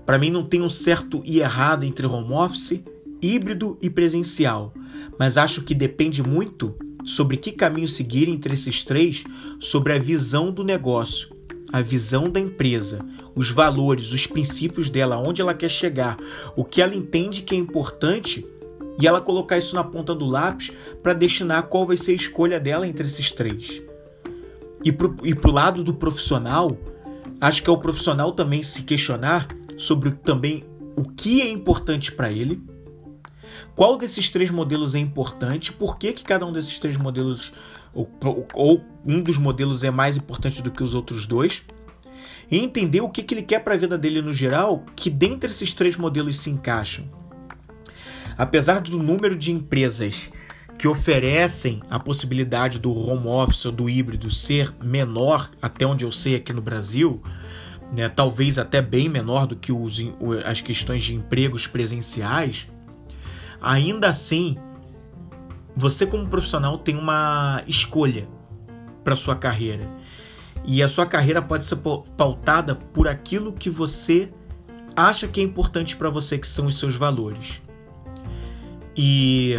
[0.04, 2.82] Para mim não tem um certo e errado entre home office,
[3.20, 4.72] híbrido e presencial,
[5.18, 9.24] mas acho que depende muito sobre que caminho seguir entre esses três,
[9.60, 11.34] sobre a visão do negócio,
[11.72, 12.98] a visão da empresa,
[13.34, 16.16] os valores, os princípios dela, onde ela quer chegar,
[16.56, 18.46] o que ela entende que é importante
[18.98, 22.58] e ela colocar isso na ponta do lápis para destinar qual vai ser a escolha
[22.58, 23.82] dela entre esses três.
[24.84, 26.76] E pro, e pro lado do profissional,
[27.40, 30.64] acho que é o profissional também se questionar sobre também
[30.96, 32.62] o que é importante para ele,
[33.74, 37.52] qual desses três modelos é importante, por que, que cada um desses três modelos,
[37.92, 38.10] ou,
[38.54, 41.62] ou um dos modelos é mais importante do que os outros dois,
[42.50, 45.50] e entender o que, que ele quer para a vida dele no geral, que dentre
[45.50, 47.04] esses três modelos se encaixam.
[48.38, 50.30] Apesar do número de empresas
[50.78, 56.12] que oferecem a possibilidade do home office ou do híbrido ser menor, até onde eu
[56.12, 57.22] sei aqui no Brasil,
[57.92, 59.98] né, talvez até bem menor do que os,
[60.44, 62.68] as questões de empregos presenciais,
[63.60, 64.56] ainda assim,
[65.74, 68.28] você como profissional tem uma escolha
[69.02, 69.88] para sua carreira.
[70.64, 71.76] E a sua carreira pode ser
[72.16, 74.30] pautada por aquilo que você
[74.96, 77.62] acha que é importante para você, que são os seus valores.
[78.96, 79.54] E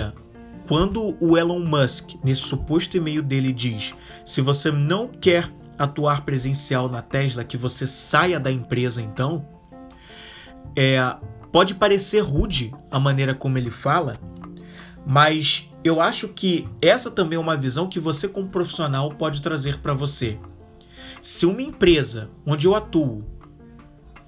[0.67, 3.93] quando o Elon Musk, nesse suposto e-mail dele, diz:
[4.25, 9.47] se você não quer atuar presencial na Tesla, que você saia da empresa então,
[10.75, 11.15] é,
[11.51, 14.17] pode parecer rude a maneira como ele fala,
[15.05, 19.77] mas eu acho que essa também é uma visão que você, como profissional, pode trazer
[19.77, 20.39] para você.
[21.21, 23.23] Se uma empresa onde eu atuo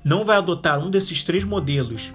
[0.03, 2.13] não vai adotar um desses três modelos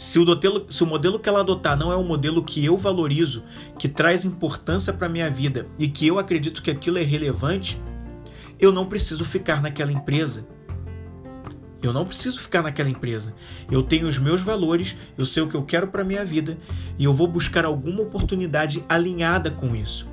[0.00, 2.74] se o, modelo, se o modelo que ela adotar não é um modelo que eu
[2.74, 3.44] valorizo,
[3.78, 7.78] que traz importância para minha vida e que eu acredito que aquilo é relevante,
[8.58, 10.48] eu não preciso ficar naquela empresa.
[11.82, 13.34] Eu não preciso ficar naquela empresa.
[13.70, 16.56] Eu tenho os meus valores, eu sei o que eu quero para minha vida
[16.98, 20.08] e eu vou buscar alguma oportunidade alinhada com isso.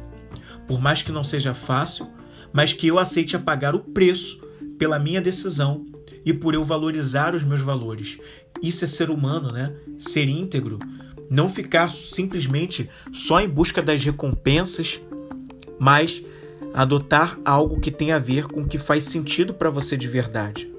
[0.68, 2.10] Por mais que não seja fácil,
[2.52, 4.46] mas que eu aceite a pagar o preço
[4.78, 5.86] pela minha decisão
[6.28, 8.20] e por eu valorizar os meus valores
[8.62, 9.74] isso é ser humano, né?
[10.00, 10.80] Ser íntegro.
[11.30, 15.02] Não ficar simplesmente só em busca das recompensas,
[15.80, 16.24] mas
[16.74, 20.72] adotar algo que tem a ver com o que faz sentido para você de verdade.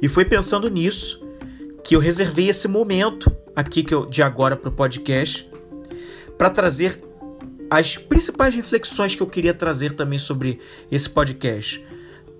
[0.00, 1.22] E foi pensando nisso
[1.84, 5.48] que eu reservei esse momento aqui que eu, de agora para o podcast
[6.38, 6.98] para trazer
[7.68, 10.58] as principais reflexões que eu queria trazer também sobre
[10.90, 11.84] esse podcast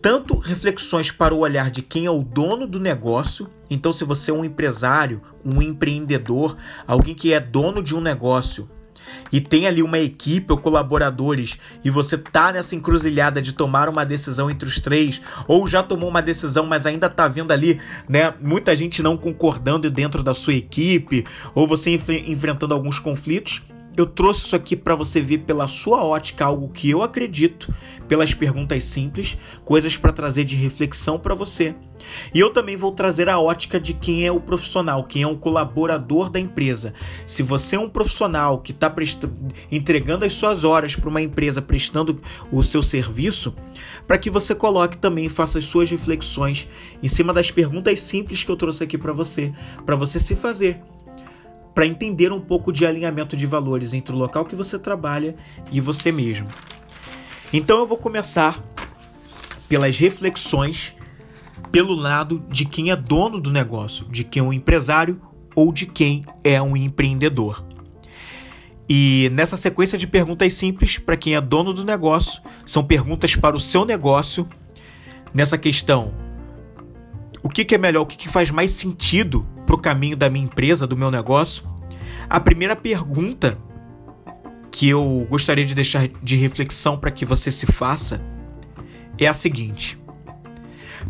[0.03, 3.49] tanto reflexões para o olhar de quem é o dono do negócio.
[3.71, 8.69] Então, se você é um empresário, um empreendedor, alguém que é dono de um negócio
[9.31, 14.05] e tem ali uma equipe ou colaboradores e você tá nessa encruzilhada de tomar uma
[14.05, 18.33] decisão entre os três ou já tomou uma decisão, mas ainda tá vendo ali, né,
[18.41, 23.63] muita gente não concordando dentro da sua equipe ou você enf enfrentando alguns conflitos,
[23.97, 27.73] eu trouxe isso aqui para você ver pela sua ótica algo que eu acredito,
[28.09, 31.75] pelas perguntas simples, coisas para trazer de reflexão para você.
[32.35, 35.37] E eu também vou trazer a ótica de quem é o profissional, quem é um
[35.37, 36.93] colaborador da empresa.
[37.27, 38.93] Se você é um profissional que está
[39.71, 43.55] entregando as suas horas para uma empresa, prestando o seu serviço,
[44.07, 46.69] para que você coloque também, faça as suas reflexões
[47.03, 49.53] em cima das perguntas simples que eu trouxe aqui para você,
[49.85, 50.81] para você se fazer
[51.75, 55.35] para entender um pouco de alinhamento de valores entre o local que você trabalha
[55.71, 56.49] e você mesmo.
[57.53, 58.63] Então eu vou começar
[59.69, 60.95] pelas reflexões
[61.71, 65.21] pelo lado de quem é dono do negócio, de quem é um empresário
[65.55, 67.65] ou de quem é um empreendedor.
[68.89, 73.57] E nessa sequência de perguntas simples para quem é dono do negócio, são perguntas para
[73.57, 74.47] o seu negócio
[75.33, 76.13] nessa questão:
[77.43, 80.29] o que, que é melhor, o que, que faz mais sentido para o caminho da
[80.29, 81.65] minha empresa, do meu negócio?
[82.29, 83.57] A primeira pergunta
[84.71, 88.21] que eu gostaria de deixar de reflexão para que você se faça
[89.19, 89.99] é a seguinte: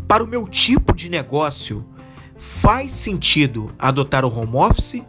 [0.07, 1.85] para o meu tipo de negócio,
[2.37, 5.03] faz sentido adotar o home office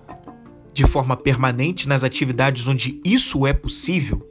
[0.73, 4.29] de forma permanente nas atividades onde isso é possível?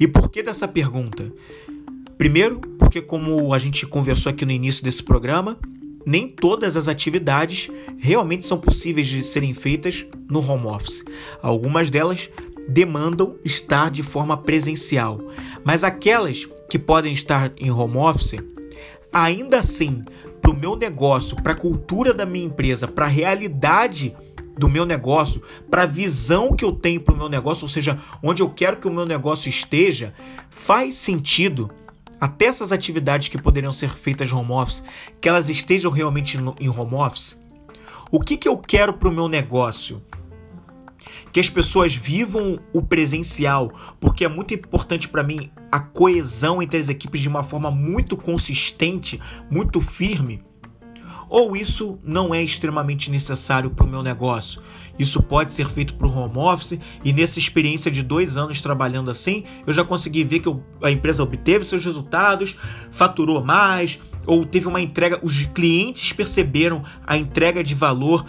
[0.00, 1.30] E por que dessa pergunta?
[2.16, 5.58] Primeiro, porque como a gente conversou aqui no início desse programa,
[6.04, 11.04] nem todas as atividades realmente são possíveis de serem feitas no home office.
[11.42, 12.30] Algumas delas
[12.68, 15.20] demandam estar de forma presencial,
[15.64, 18.36] mas aquelas que podem estar em home office,
[19.12, 20.04] ainda assim,
[20.40, 24.14] para o meu negócio, para a cultura da minha empresa, para a realidade
[24.56, 27.98] do meu negócio, para a visão que eu tenho para o meu negócio, ou seja,
[28.22, 30.14] onde eu quero que o meu negócio esteja,
[30.48, 31.70] faz sentido
[32.20, 34.82] até essas atividades que poderiam ser feitas home office,
[35.20, 37.38] que elas estejam realmente no, em home office?
[38.10, 40.02] O que, que eu quero para o meu negócio?
[41.32, 46.78] Que as pessoas vivam o presencial, porque é muito importante para mim a coesão entre
[46.78, 50.42] as equipes de uma forma muito consistente, muito firme
[51.28, 54.62] ou isso não é extremamente necessário para o meu negócio?
[54.98, 59.10] Isso pode ser feito para o home office e nessa experiência de dois anos trabalhando
[59.10, 62.56] assim, eu já consegui ver que a empresa obteve seus resultados,
[62.90, 68.24] faturou mais, ou teve uma entrega, os clientes perceberam a entrega de valor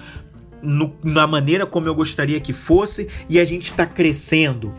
[0.62, 4.74] no, na maneira como eu gostaria que fosse e a gente está crescendo.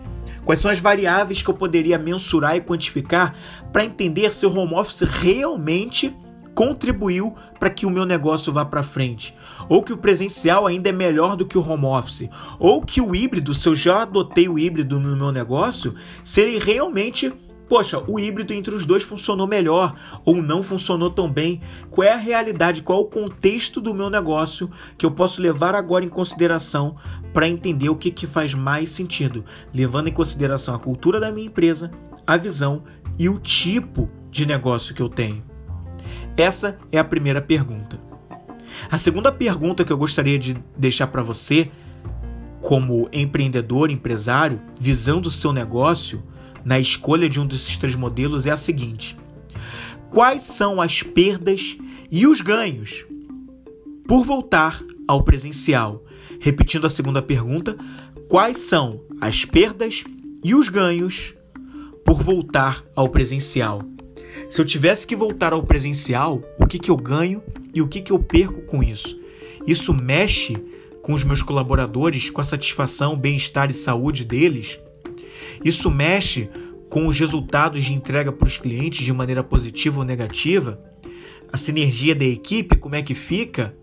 [0.45, 3.35] Quais são as variáveis que eu poderia mensurar e quantificar
[3.73, 6.15] para entender se o home office realmente
[6.55, 9.35] contribuiu para que o meu negócio vá para frente,
[9.69, 13.15] ou que o presencial ainda é melhor do que o home office, ou que o
[13.15, 17.33] híbrido, se eu já adotei o híbrido no meu negócio, se ele realmente
[17.69, 21.61] Poxa, o híbrido entre os dois funcionou melhor ou não funcionou tão bem?
[21.91, 25.75] Qual é a realidade, qual é o contexto do meu negócio que eu posso levar
[25.75, 26.97] agora em consideração
[27.33, 31.49] para entender o que, que faz mais sentido, levando em consideração a cultura da minha
[31.49, 31.91] empresa,
[32.25, 32.85] a visão
[33.19, 35.43] e o tipo de negócio que eu tenho?
[36.37, 37.99] Essa é a primeira pergunta.
[38.91, 41.71] A segunda pergunta que eu gostaria de deixar para você,
[42.61, 46.23] como empreendedor, empresário, visando o seu negócio
[46.65, 49.17] na escolha de um desses três modelos, é a seguinte:
[50.11, 51.77] Quais são as perdas
[52.11, 53.05] e os ganhos
[54.07, 56.05] por voltar ao presencial?
[56.41, 57.77] Repetindo a segunda pergunta,
[58.29, 60.05] quais são as perdas
[60.45, 61.35] e os ganhos
[62.05, 63.81] por voltar ao presencial?
[64.49, 67.43] Se eu tivesse que voltar ao presencial, o que, que eu ganho
[67.75, 69.19] e o que, que eu perco com isso?
[69.67, 70.57] Isso mexe
[71.03, 74.79] com os meus colaboradores, com a satisfação, bem-estar e saúde deles?
[75.65, 76.49] Isso mexe
[76.89, 80.81] com os resultados de entrega para os clientes de maneira positiva ou negativa?
[81.53, 83.75] A sinergia da equipe, como é que fica?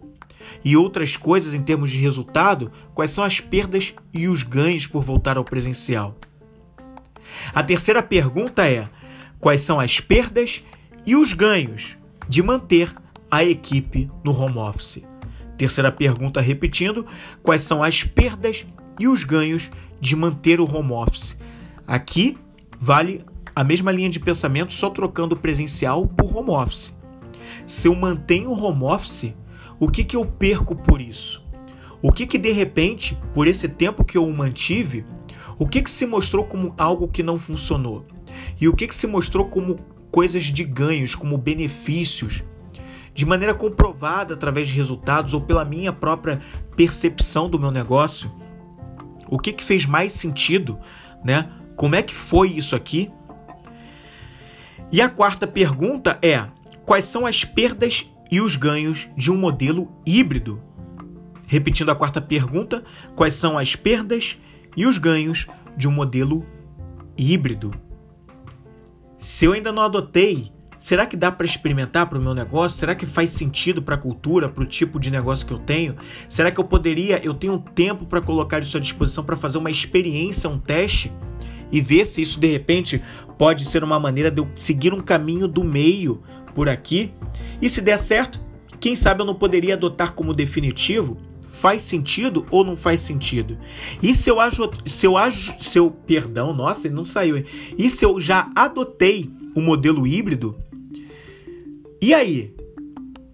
[0.64, 5.04] E outras coisas em termos de resultado, quais são as perdas e os ganhos por
[5.04, 6.18] voltar ao presencial?
[7.54, 8.88] A terceira pergunta é:
[9.44, 10.64] quais são as perdas
[11.06, 11.98] e os ganhos
[12.30, 12.96] de manter
[13.30, 15.04] a equipe no home office.
[15.58, 17.06] Terceira pergunta, repetindo:
[17.44, 18.66] quais são as perdas
[18.98, 21.36] e os ganhos de manter o home office?
[21.86, 22.38] Aqui
[22.80, 26.94] vale a mesma linha de pensamento, só trocando presencial por home office.
[27.66, 29.34] Se eu mantenho o home office,
[29.78, 31.46] o que, que eu perco por isso?
[32.02, 35.06] O que, que de repente, por esse tempo que eu o mantive,
[35.60, 38.06] o que, que se mostrou como algo que não funcionou?
[38.60, 39.80] E o que, que se mostrou como
[40.12, 42.44] coisas de ganhos, como benefícios,
[43.14, 46.40] de maneira comprovada através de resultados ou pela minha própria
[46.76, 48.32] percepção do meu negócio?
[49.28, 50.80] O que, que fez mais sentido,
[51.24, 51.50] né?
[51.76, 53.12] Como é que foi isso aqui?
[54.92, 56.46] E a quarta pergunta é:
[56.86, 60.62] quais são as perdas e os ganhos de um modelo híbrido?
[61.48, 62.84] Repetindo a quarta pergunta,
[63.16, 64.38] quais são as perdas
[64.78, 66.46] e os ganhos de um modelo
[67.18, 67.74] híbrido?
[69.24, 72.78] Se eu ainda não adotei, será que dá para experimentar para o meu negócio?
[72.78, 75.96] Será que faz sentido para a cultura, para o tipo de negócio que eu tenho?
[76.28, 79.72] Será que eu poderia, eu tenho tempo para colocar isso à disposição para fazer uma
[79.72, 81.10] experiência, um teste
[81.72, 83.02] e ver se isso de repente
[83.38, 86.22] pode ser uma maneira de eu seguir um caminho do meio
[86.54, 87.14] por aqui?
[87.62, 88.42] E se der certo,
[88.78, 91.18] quem sabe eu não poderia adotar como definitivo
[91.54, 93.58] faz sentido ou não faz sentido?
[94.02, 97.38] E se eu ajo, se eu ajo, se eu, perdão, nossa, ele não saiu.
[97.38, 97.46] Hein?
[97.78, 100.58] E se eu já adotei o modelo híbrido?
[102.02, 102.54] E aí?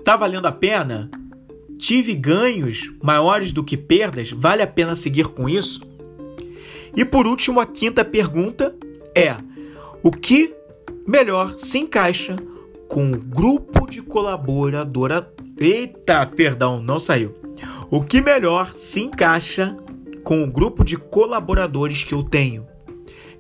[0.04, 1.10] Tá valendo a pena?
[1.78, 4.32] Tive ganhos maiores do que perdas?
[4.32, 5.82] Vale a pena seguir com isso?
[6.96, 8.76] E por último, a quinta pergunta
[9.16, 9.36] é:
[10.04, 10.54] o que
[11.08, 12.36] melhor se encaixa
[12.88, 15.32] com o grupo de colaboradora?
[15.58, 17.40] Eita, perdão, não saiu
[17.92, 19.76] o que melhor se encaixa
[20.24, 22.68] com o grupo de colaboradores que eu tenho?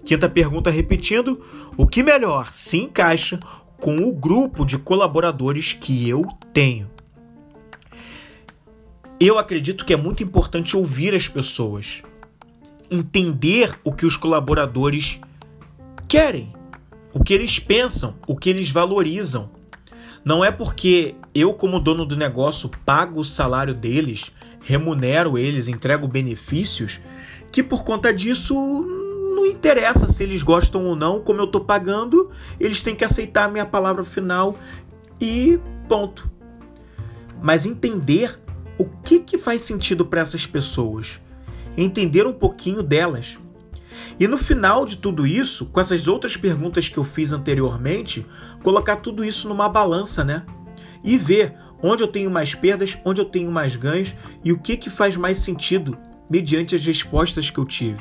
[0.04, 1.39] Quinta pergunta repetindo:
[1.78, 3.39] o que melhor se encaixa
[3.80, 6.89] com o grupo de colaboradores que eu tenho?
[9.20, 12.02] Eu acredito que é muito importante ouvir as pessoas,
[12.89, 15.20] entender o que os colaboradores
[16.08, 16.52] querem,
[17.14, 19.52] o que eles pensam, o que eles valorizam.
[20.26, 24.32] Não é porque eu, como dono do negócio, pago o salário deles,
[24.62, 26.99] remunero eles, entrego benefícios,
[27.51, 28.53] que por conta disso
[29.36, 32.30] não interessa se eles gostam ou não, como eu estou pagando,
[32.60, 34.57] eles têm que aceitar a minha palavra final
[35.20, 36.30] e ponto.
[37.41, 38.39] Mas entender
[38.78, 41.20] o que, que faz sentido para essas pessoas,
[41.78, 43.38] entender um pouquinho delas.
[44.20, 48.26] E no final de tudo isso, com essas outras perguntas que eu fiz anteriormente,
[48.62, 50.45] colocar tudo isso numa balança, né?
[51.03, 54.78] E ver onde eu tenho mais perdas, onde eu tenho mais ganhos e o que,
[54.78, 55.98] que faz mais sentido
[56.30, 58.00] mediante as respostas que eu tive.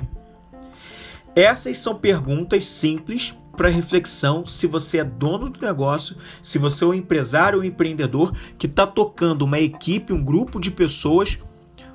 [1.34, 6.86] Essas são perguntas simples para reflexão se você é dono do negócio, se você é
[6.86, 11.38] um empresário ou um empreendedor que está tocando uma equipe, um grupo de pessoas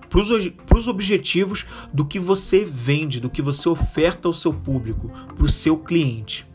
[0.10, 5.46] para os objetivos do que você vende, do que você oferta ao seu público, para
[5.46, 6.46] o seu cliente.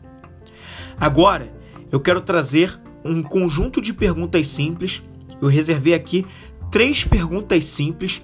[0.97, 1.51] Agora,
[1.91, 5.01] eu quero trazer um conjunto de perguntas simples.
[5.41, 6.25] Eu reservei aqui
[6.71, 8.21] três perguntas simples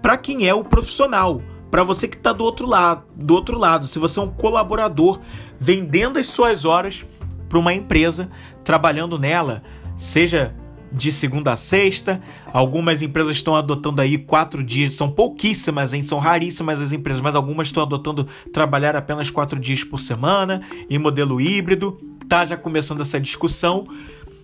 [0.00, 1.40] para quem é o profissional,
[1.70, 5.20] para você que está do outro lado, do outro lado, se você é um colaborador
[5.58, 7.04] vendendo as suas horas
[7.48, 8.28] para uma empresa,
[8.64, 9.62] trabalhando nela,
[9.96, 10.54] seja
[10.92, 12.20] de segunda a sexta.
[12.52, 16.02] Algumas empresas estão adotando aí quatro dias, são pouquíssimas, hein?
[16.02, 20.60] são raríssimas as empresas, mas algumas estão adotando trabalhar apenas quatro dias por semana
[20.90, 21.98] em modelo híbrido.
[22.28, 23.84] Tá já começando essa discussão.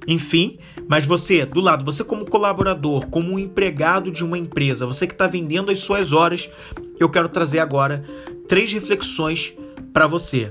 [0.08, 5.06] Enfim, mas você, do lado, você como colaborador, como um empregado de uma empresa, você
[5.06, 6.48] que está vendendo as suas horas,
[6.98, 8.02] eu quero trazer agora
[8.48, 9.54] três reflexões
[9.92, 10.50] para você.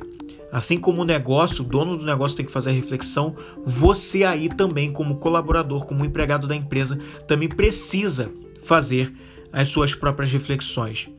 [0.51, 3.35] Assim como o negócio, o dono do negócio tem que fazer a reflexão,
[3.65, 8.31] você aí também, como colaborador, como empregado da empresa, também precisa
[8.61, 9.11] fazer
[9.51, 11.09] as suas próprias reflexões.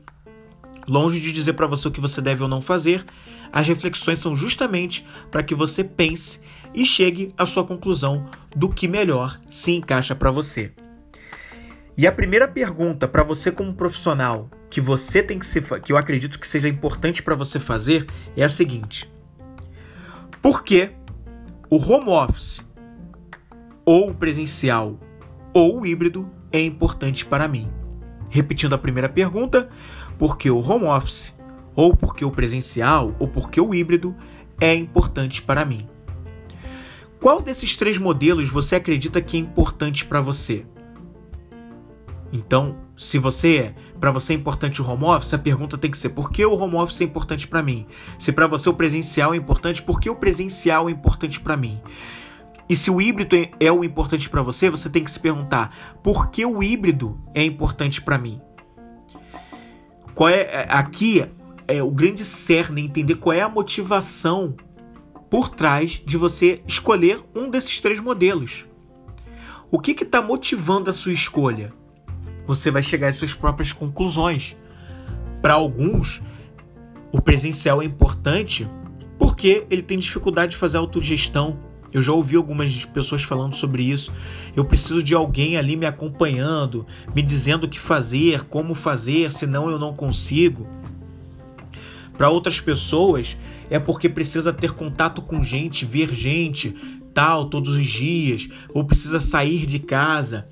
[0.87, 3.03] Longe de dizer para você o que você deve ou não fazer,
[3.51, 6.39] as reflexões são justamente para que você pense
[6.73, 10.71] e chegue à sua conclusão do que melhor se encaixa para você.
[11.97, 15.97] E a primeira pergunta para você como profissional que você tem que se que eu
[15.97, 18.07] acredito que seja importante para você fazer
[18.37, 19.11] é a seguinte:
[20.41, 20.91] Por que
[21.69, 22.61] o home office
[23.83, 24.97] ou presencial
[25.53, 27.69] ou híbrido é importante para mim?
[28.29, 29.69] Repetindo a primeira pergunta,
[30.17, 31.33] por que o home office
[31.75, 34.15] ou porque o presencial ou porque o híbrido
[34.61, 35.87] é importante para mim?
[37.19, 40.65] Qual desses três modelos você acredita que é importante para você?
[42.31, 45.97] Então, se você é, para você é importante o home office, a pergunta tem que
[45.97, 47.85] ser: por que o home office é importante para mim?
[48.17, 51.81] Se para você o presencial é importante, por que o presencial é importante para mim?
[52.69, 55.75] E se o híbrido é, é o importante para você, você tem que se perguntar:
[56.01, 58.39] por que o híbrido é importante para mim?
[60.13, 61.25] Qual é, é aqui
[61.67, 64.55] é o grande cerne entender qual é a motivação
[65.29, 68.65] por trás de você escolher um desses três modelos.
[69.71, 71.71] O que está motivando a sua escolha?
[72.47, 74.57] Você vai chegar às suas próprias conclusões.
[75.41, 76.21] Para alguns,
[77.11, 78.67] o presencial é importante
[79.19, 81.59] porque ele tem dificuldade de fazer autogestão.
[81.93, 84.11] Eu já ouvi algumas pessoas falando sobre isso.
[84.55, 89.69] Eu preciso de alguém ali me acompanhando, me dizendo o que fazer, como fazer, senão
[89.69, 90.67] eu não consigo.
[92.17, 93.37] Para outras pessoas,
[93.69, 96.75] é porque precisa ter contato com gente, ver gente,
[97.13, 100.47] tal, todos os dias, ou precisa sair de casa.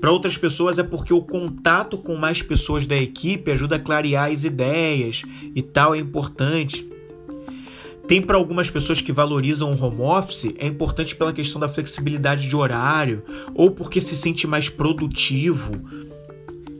[0.00, 4.30] Para outras pessoas é porque o contato com mais pessoas da equipe ajuda a clarear
[4.30, 5.22] as ideias
[5.54, 6.86] e tal é importante.
[8.06, 12.46] Tem para algumas pessoas que valorizam o home office, é importante pela questão da flexibilidade
[12.46, 13.22] de horário
[13.54, 15.72] ou porque se sente mais produtivo.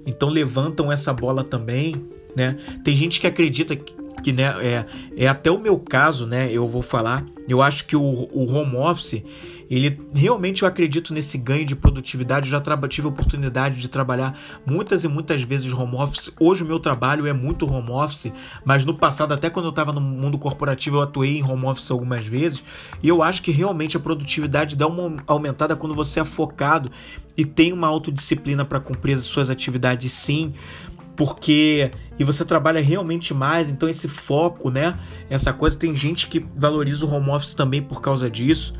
[0.04, 1.96] Então levantam essa bola também,
[2.36, 2.58] né?
[2.84, 4.86] Tem gente que acredita que que né, é,
[5.16, 6.50] é até o meu caso, né?
[6.50, 7.24] Eu vou falar.
[7.46, 9.22] Eu acho que o, o home office,
[9.68, 12.46] ele realmente eu acredito nesse ganho de produtividade.
[12.46, 16.30] Eu já tive a oportunidade de trabalhar muitas e muitas vezes home office.
[16.40, 18.32] Hoje o meu trabalho é muito home office,
[18.64, 21.90] mas no passado, até quando eu estava no mundo corporativo, eu atuei em home office
[21.90, 22.64] algumas vezes.
[23.02, 26.90] E eu acho que realmente a produtividade dá uma aumentada quando você é focado
[27.36, 30.54] e tem uma autodisciplina para cumprir as suas atividades, sim
[31.16, 34.96] porque e você trabalha realmente mais, então esse foco, né?
[35.28, 38.72] Essa coisa tem gente que valoriza o home office também por causa disso.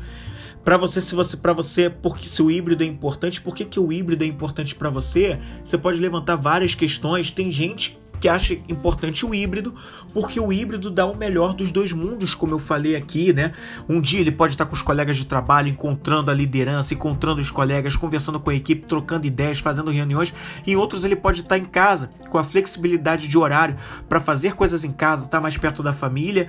[0.63, 3.79] Para você, se você para você, porque se o híbrido é importante, por que, que
[3.79, 5.37] o híbrido é importante para você?
[5.63, 7.31] Você pode levantar várias questões.
[7.31, 9.75] Tem gente que acha importante o híbrido,
[10.11, 13.51] porque o híbrido dá o melhor dos dois mundos, como eu falei aqui, né?
[13.87, 17.51] Um dia ele pode estar com os colegas de trabalho, encontrando a liderança, encontrando os
[17.51, 20.33] colegas, conversando com a equipe, trocando ideias, fazendo reuniões.
[20.65, 23.75] Em outros ele pode estar em casa, com a flexibilidade de horário
[24.09, 26.47] para fazer coisas em casa, estar mais perto da família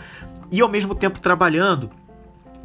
[0.51, 1.91] e ao mesmo tempo trabalhando.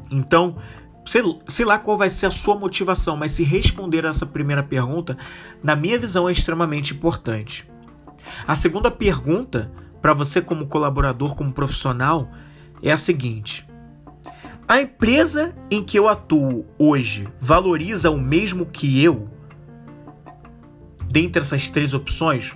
[0.10, 0.56] Então,
[1.04, 5.18] sei, sei lá qual vai ser a sua motivação, mas se responder essa primeira pergunta,
[5.62, 7.70] na minha visão, é extremamente importante.
[8.48, 9.72] A segunda pergunta,
[10.02, 12.30] para você como colaborador, como profissional,
[12.82, 13.68] é a seguinte:
[14.68, 19.30] a empresa em que eu atuo hoje valoriza o mesmo que eu?
[21.10, 22.56] Dentre essas três opções,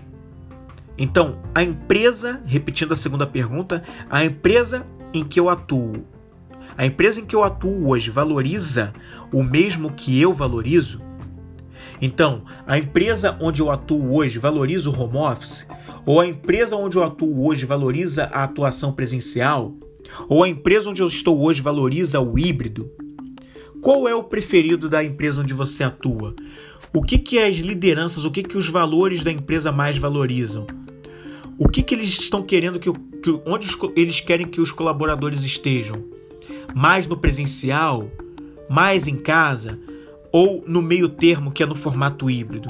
[0.97, 6.05] então, a empresa, repetindo a segunda pergunta, a empresa em que eu atuo,
[6.77, 8.93] a empresa em que eu atuo hoje valoriza
[9.31, 11.01] o mesmo que eu valorizo?
[12.01, 15.65] Então, a empresa onde eu atuo hoje valoriza o home office?
[16.05, 19.73] Ou a empresa onde eu atuo hoje valoriza a atuação presencial?
[20.27, 22.89] Ou a empresa onde eu estou hoje valoriza o híbrido?
[23.81, 26.35] Qual é o preferido da empresa onde você atua?
[26.93, 30.65] O que, que as lideranças, o que, que os valores da empresa mais valorizam?
[31.57, 35.41] O que, que eles estão querendo que, que onde os, eles querem que os colaboradores
[35.41, 36.03] estejam?
[36.73, 38.09] Mais no presencial,
[38.69, 39.79] mais em casa
[40.35, 42.67] ou no meio termo que é no formato híbrido?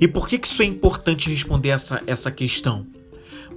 [0.00, 2.86] E por que, que isso é importante responder essa, essa questão?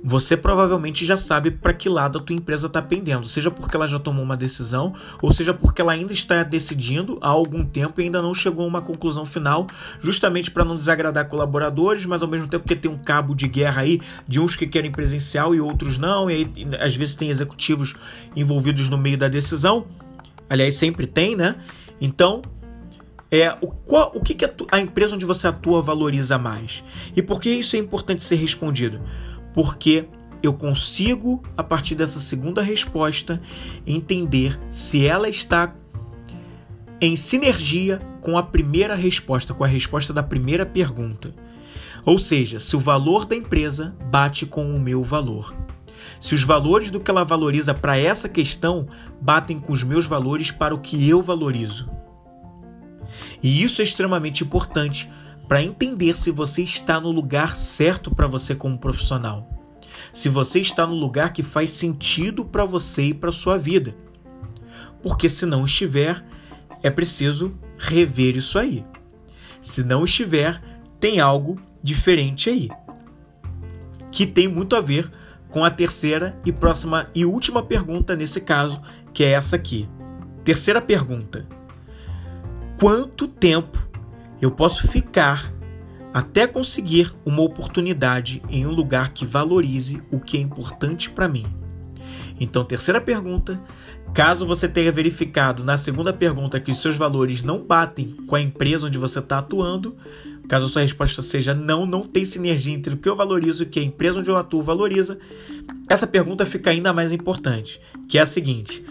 [0.07, 3.87] você provavelmente já sabe para que lado a tua empresa está pendendo, seja porque ela
[3.87, 8.03] já tomou uma decisão, ou seja porque ela ainda está decidindo há algum tempo e
[8.03, 9.65] ainda não chegou a uma conclusão final,
[9.99, 13.81] justamente para não desagradar colaboradores, mas ao mesmo tempo que tem um cabo de guerra
[13.81, 17.95] aí de uns que querem presencial e outros não, e aí às vezes tem executivos
[18.35, 19.87] envolvidos no meio da decisão.
[20.47, 21.55] Aliás, sempre tem, né?
[21.99, 22.41] Então,
[23.31, 26.83] é o, qual, o que, que a, a empresa onde você atua valoriza mais?
[27.15, 29.01] E por que isso é importante ser respondido?
[29.55, 30.05] porque
[30.43, 33.41] eu consigo, a partir dessa segunda resposta,
[33.87, 35.73] entender se ela está
[36.99, 41.33] em sinergia com a primeira resposta, com a resposta da primeira pergunta.
[42.05, 45.55] Ou seja, se o valor da empresa bate com o meu valor.
[46.19, 48.87] Se os valores do que ela valoriza para essa questão
[49.21, 51.89] batem com os meus valores para o que eu valorizo.
[53.41, 55.09] E isso é extremamente importante
[55.47, 59.47] para entender se você está no lugar certo para você como profissional.
[60.11, 63.95] Se você está no lugar que faz sentido para você e para sua vida.
[65.03, 66.23] Porque se não estiver,
[66.81, 68.85] é preciso rever isso aí.
[69.61, 70.61] Se não estiver,
[70.99, 72.69] tem algo diferente aí.
[74.11, 75.11] Que tem muito a ver
[75.55, 78.81] com a terceira e próxima e última pergunta nesse caso,
[79.13, 79.87] que é essa aqui.
[80.43, 81.47] Terceira pergunta:
[82.77, 83.81] Quanto tempo
[84.41, 85.53] eu posso ficar
[86.13, 91.45] até conseguir uma oportunidade em um lugar que valorize o que é importante para mim.
[92.37, 93.57] Então, terceira pergunta:
[94.15, 98.41] caso você tenha verificado na segunda pergunta que os seus valores não batem com a
[98.41, 99.93] empresa onde você está atuando,
[100.47, 103.65] caso a sua resposta seja não, não tem sinergia entre o que eu valorizo e
[103.65, 105.19] o que a empresa onde eu atuo valoriza,
[105.89, 108.81] essa pergunta fica ainda mais importante, que é a seguinte: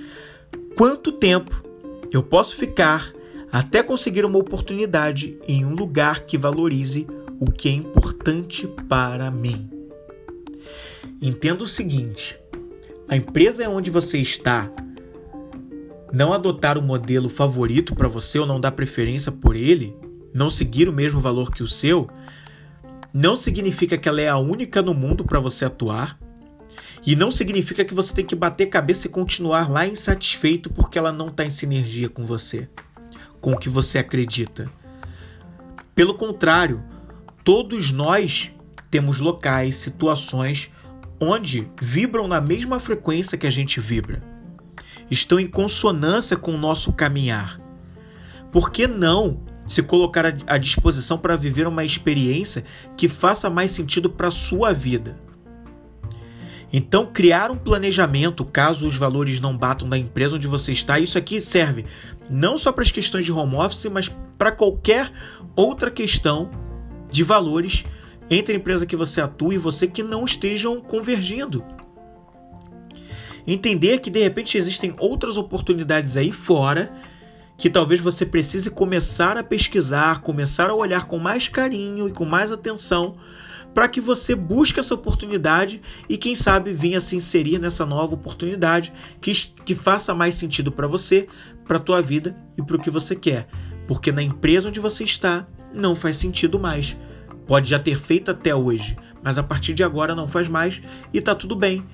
[0.76, 1.64] quanto tempo
[2.12, 3.10] eu posso ficar
[3.50, 7.06] até conseguir uma oportunidade em um lugar que valorize
[7.40, 9.70] o que é importante para mim.
[11.22, 12.38] Entenda o seguinte:
[13.08, 14.70] a empresa é onde você está
[16.14, 19.94] não adotar o modelo favorito para você ou não dar preferência por ele,
[20.32, 22.08] não seguir o mesmo valor que o seu,
[23.12, 26.18] não significa que ela é a única no mundo para você atuar.
[27.06, 31.12] E não significa que você tem que bater cabeça e continuar lá insatisfeito porque ela
[31.12, 32.68] não está em sinergia com você
[33.44, 34.70] com o que você acredita.
[35.94, 36.82] Pelo contrário,
[37.44, 38.50] todos nós
[38.90, 40.70] temos locais, situações
[41.20, 44.33] onde vibram na mesma frequência que a gente vibra.
[45.10, 47.60] Estão em consonância com o nosso caminhar.
[48.50, 52.64] Por que não se colocar à disposição para viver uma experiência
[52.96, 55.18] que faça mais sentido para a sua vida?
[56.72, 61.16] Então, criar um planejamento caso os valores não batam da empresa onde você está, isso
[61.16, 61.84] aqui serve
[62.28, 65.10] não só para as questões de home office, mas para qualquer
[65.54, 66.50] outra questão
[67.10, 67.84] de valores
[68.30, 71.64] entre a empresa que você atua e você que não estejam convergindo.
[73.46, 76.92] Entender que de repente existem outras oportunidades aí fora
[77.56, 82.24] que talvez você precise começar a pesquisar, começar a olhar com mais carinho e com
[82.24, 83.16] mais atenção
[83.74, 88.92] para que você busque essa oportunidade e, quem sabe, venha se inserir nessa nova oportunidade
[89.20, 89.32] que,
[89.64, 91.26] que faça mais sentido para você,
[91.66, 93.48] para a tua vida e para o que você quer.
[93.86, 96.96] Porque na empresa onde você está não faz sentido mais.
[97.46, 100.80] Pode já ter feito até hoje, mas a partir de agora não faz mais
[101.12, 101.84] e está tudo bem.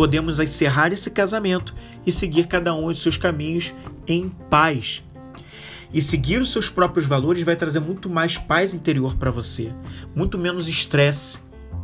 [0.00, 1.74] Podemos encerrar esse casamento
[2.06, 3.74] e seguir cada um os seus caminhos
[4.08, 5.04] em paz.
[5.92, 9.70] E seguir os seus próprios valores vai trazer muito mais paz interior para você,
[10.16, 11.36] muito menos estresse,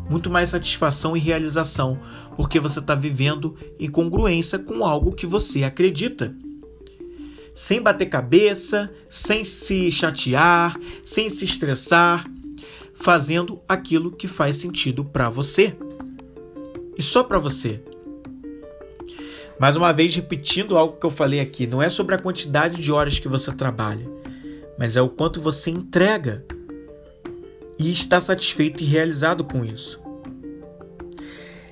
[0.08, 2.00] muito mais satisfação e realização,
[2.34, 6.34] porque você está vivendo em congruência com algo que você acredita.
[7.54, 12.24] sem bater cabeça, sem se chatear, sem se estressar,
[12.94, 15.76] fazendo aquilo que faz sentido para você.
[16.96, 17.82] E só para você.
[19.58, 22.92] Mais uma vez repetindo algo que eu falei aqui, não é sobre a quantidade de
[22.92, 24.06] horas que você trabalha,
[24.78, 26.44] mas é o quanto você entrega
[27.78, 29.98] e está satisfeito e realizado com isso.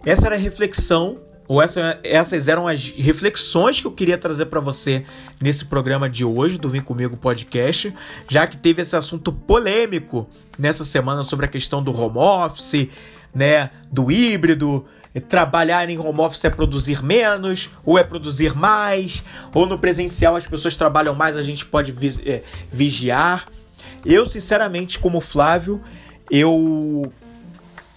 [0.05, 4.61] Essa era a reflexão, ou essa, essas eram as reflexões que eu queria trazer para
[4.61, 5.05] você
[5.41, 7.93] nesse programa de hoje do Vem Comigo Podcast,
[8.29, 10.27] já que teve esse assunto polêmico
[10.59, 12.89] nessa semana sobre a questão do home office,
[13.35, 14.87] né, do híbrido,
[15.21, 20.47] trabalhar em home office é produzir menos ou é produzir mais, ou no presencial as
[20.47, 21.95] pessoas trabalham mais, a gente pode
[22.27, 23.47] é, vigiar.
[24.05, 25.81] Eu, sinceramente, como Flávio,
[26.31, 27.13] eu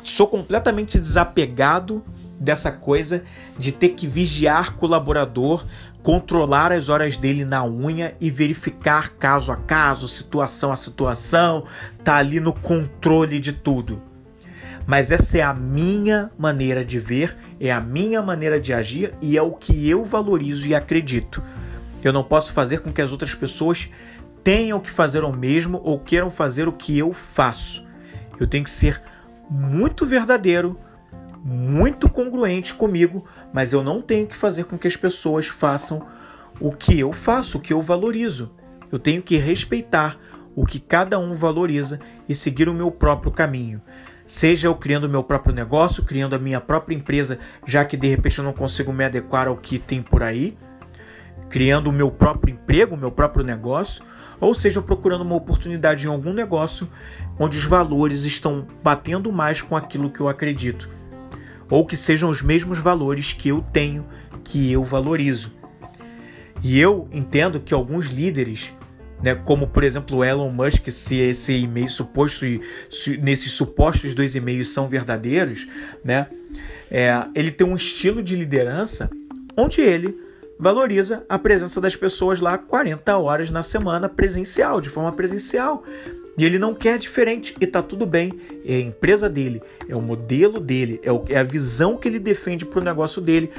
[0.03, 2.03] sou completamente desapegado
[2.39, 3.23] dessa coisa
[3.57, 5.65] de ter que vigiar colaborador,
[6.03, 11.65] controlar as horas dele na unha e verificar caso a caso, situação a situação,
[12.03, 14.01] tá ali no controle de tudo.
[14.87, 19.37] Mas essa é a minha maneira de ver, é a minha maneira de agir e
[19.37, 21.43] é o que eu valorizo e acredito.
[22.01, 23.89] Eu não posso fazer com que as outras pessoas
[24.45, 27.85] tenham que fazer o mesmo ou queiram fazer o que eu faço.
[28.39, 29.01] Eu tenho que ser
[29.49, 30.79] muito verdadeiro,
[31.43, 36.07] muito congruente comigo, mas eu não tenho que fazer com que as pessoas façam
[36.61, 38.51] o que eu faço, o que eu valorizo.
[38.89, 40.17] Eu tenho que respeitar
[40.55, 43.81] o que cada um valoriza e seguir o meu próprio caminho.
[44.27, 48.39] Seja eu criando meu próprio negócio, criando a minha própria empresa, já que de repente
[48.39, 50.57] eu não consigo me adequar ao que tem por aí,
[51.49, 54.03] criando o meu próprio emprego, o meu próprio negócio,
[54.37, 56.89] ou seja, procurando uma oportunidade em algum negócio
[57.39, 60.89] onde os valores estão batendo mais com aquilo que eu acredito,
[61.69, 64.05] ou que sejam os mesmos valores que eu tenho,
[64.43, 65.53] que eu valorizo.
[66.61, 68.73] E eu entendo que alguns líderes,
[69.21, 72.45] né, como por exemplo o Elon Musk, se esse e-mail suposto,
[72.89, 75.67] se nesses supostos dois e-mails são verdadeiros,
[76.03, 76.27] né,
[76.89, 79.09] é, ele tem um estilo de liderança
[79.55, 80.17] onde ele
[80.59, 85.83] valoriza a presença das pessoas lá 40 horas na semana presencial, de forma presencial.
[86.37, 88.31] E ele não quer diferente e tá tudo bem.
[88.63, 92.19] É a empresa dele, é o modelo dele, é, o, é a visão que ele
[92.19, 93.49] defende para o negócio dele.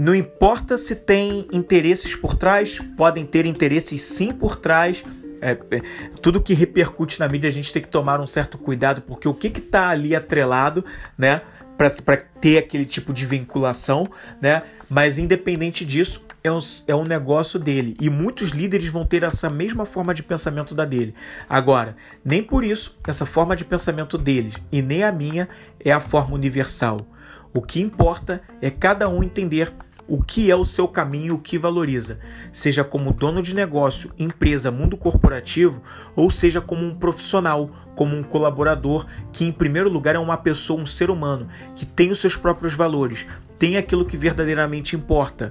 [0.00, 5.04] Não importa se tem interesses por trás, podem ter interesses sim por trás.
[5.40, 5.82] É, é,
[6.20, 9.34] tudo que repercute na mídia a gente tem que tomar um certo cuidado, porque o
[9.34, 10.84] que está ali atrelado,
[11.16, 11.42] né?
[11.76, 14.08] para ter aquele tipo de vinculação,
[14.40, 14.62] né?
[14.88, 17.96] Mas independente disso, é um, é um negócio dele.
[18.00, 21.14] E muitos líderes vão ter essa mesma forma de pensamento da dele.
[21.48, 25.48] Agora, nem por isso essa forma de pensamento deles e nem a minha
[25.84, 27.06] é a forma universal.
[27.56, 29.72] O que importa é cada um entender
[30.06, 32.18] o que é o seu caminho, o que valoriza,
[32.52, 35.82] seja como dono de negócio, empresa, mundo corporativo,
[36.14, 40.82] ou seja como um profissional, como um colaborador, que em primeiro lugar é uma pessoa,
[40.82, 43.26] um ser humano, que tem os seus próprios valores,
[43.58, 45.50] tem aquilo que verdadeiramente importa.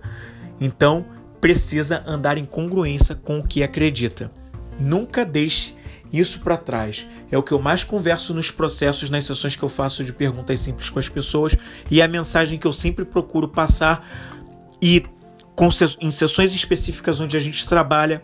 [0.61, 1.07] Então,
[1.41, 4.31] precisa andar em congruência com o que acredita.
[4.79, 5.73] Nunca deixe
[6.17, 7.05] isso para trás.
[7.31, 10.59] É o que eu mais converso nos processos, nas sessões que eu faço de perguntas
[10.59, 11.55] simples com as pessoas
[11.89, 14.05] e é a mensagem que eu sempre procuro passar
[14.81, 15.05] e
[16.01, 18.21] em sessões específicas onde a gente trabalha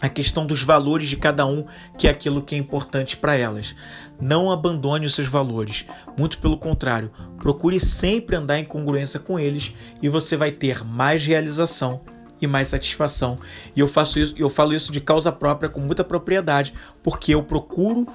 [0.00, 1.64] a questão dos valores de cada um,
[1.96, 3.74] que é aquilo que é importante para elas.
[4.20, 5.86] Não abandone os seus valores,
[6.18, 9.72] muito pelo contrário, procure sempre andar em congruência com eles
[10.02, 12.00] e você vai ter mais realização
[12.40, 13.38] e mais satisfação.
[13.74, 17.42] E eu faço isso, eu falo isso de causa própria com muita propriedade, porque eu
[17.42, 18.06] procuro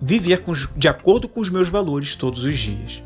[0.00, 3.02] viver com, de acordo com os meus valores todos os dias.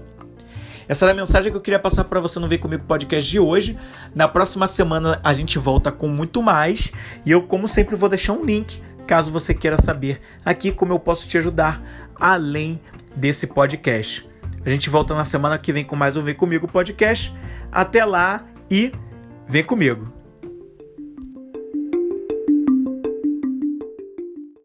[0.86, 3.40] Essa era a mensagem que eu queria passar para você no Vem Comigo Podcast de
[3.40, 3.78] hoje.
[4.14, 6.92] Na próxima semana a gente volta com muito mais.
[7.24, 10.98] E eu, como sempre, vou deixar um link caso você queira saber aqui como eu
[10.98, 11.82] posso te ajudar
[12.16, 12.80] além
[13.14, 14.28] desse podcast.
[14.64, 17.32] A gente volta na semana que vem com mais um Vem Comigo Podcast.
[17.70, 18.92] Até lá e
[19.48, 20.13] vem comigo!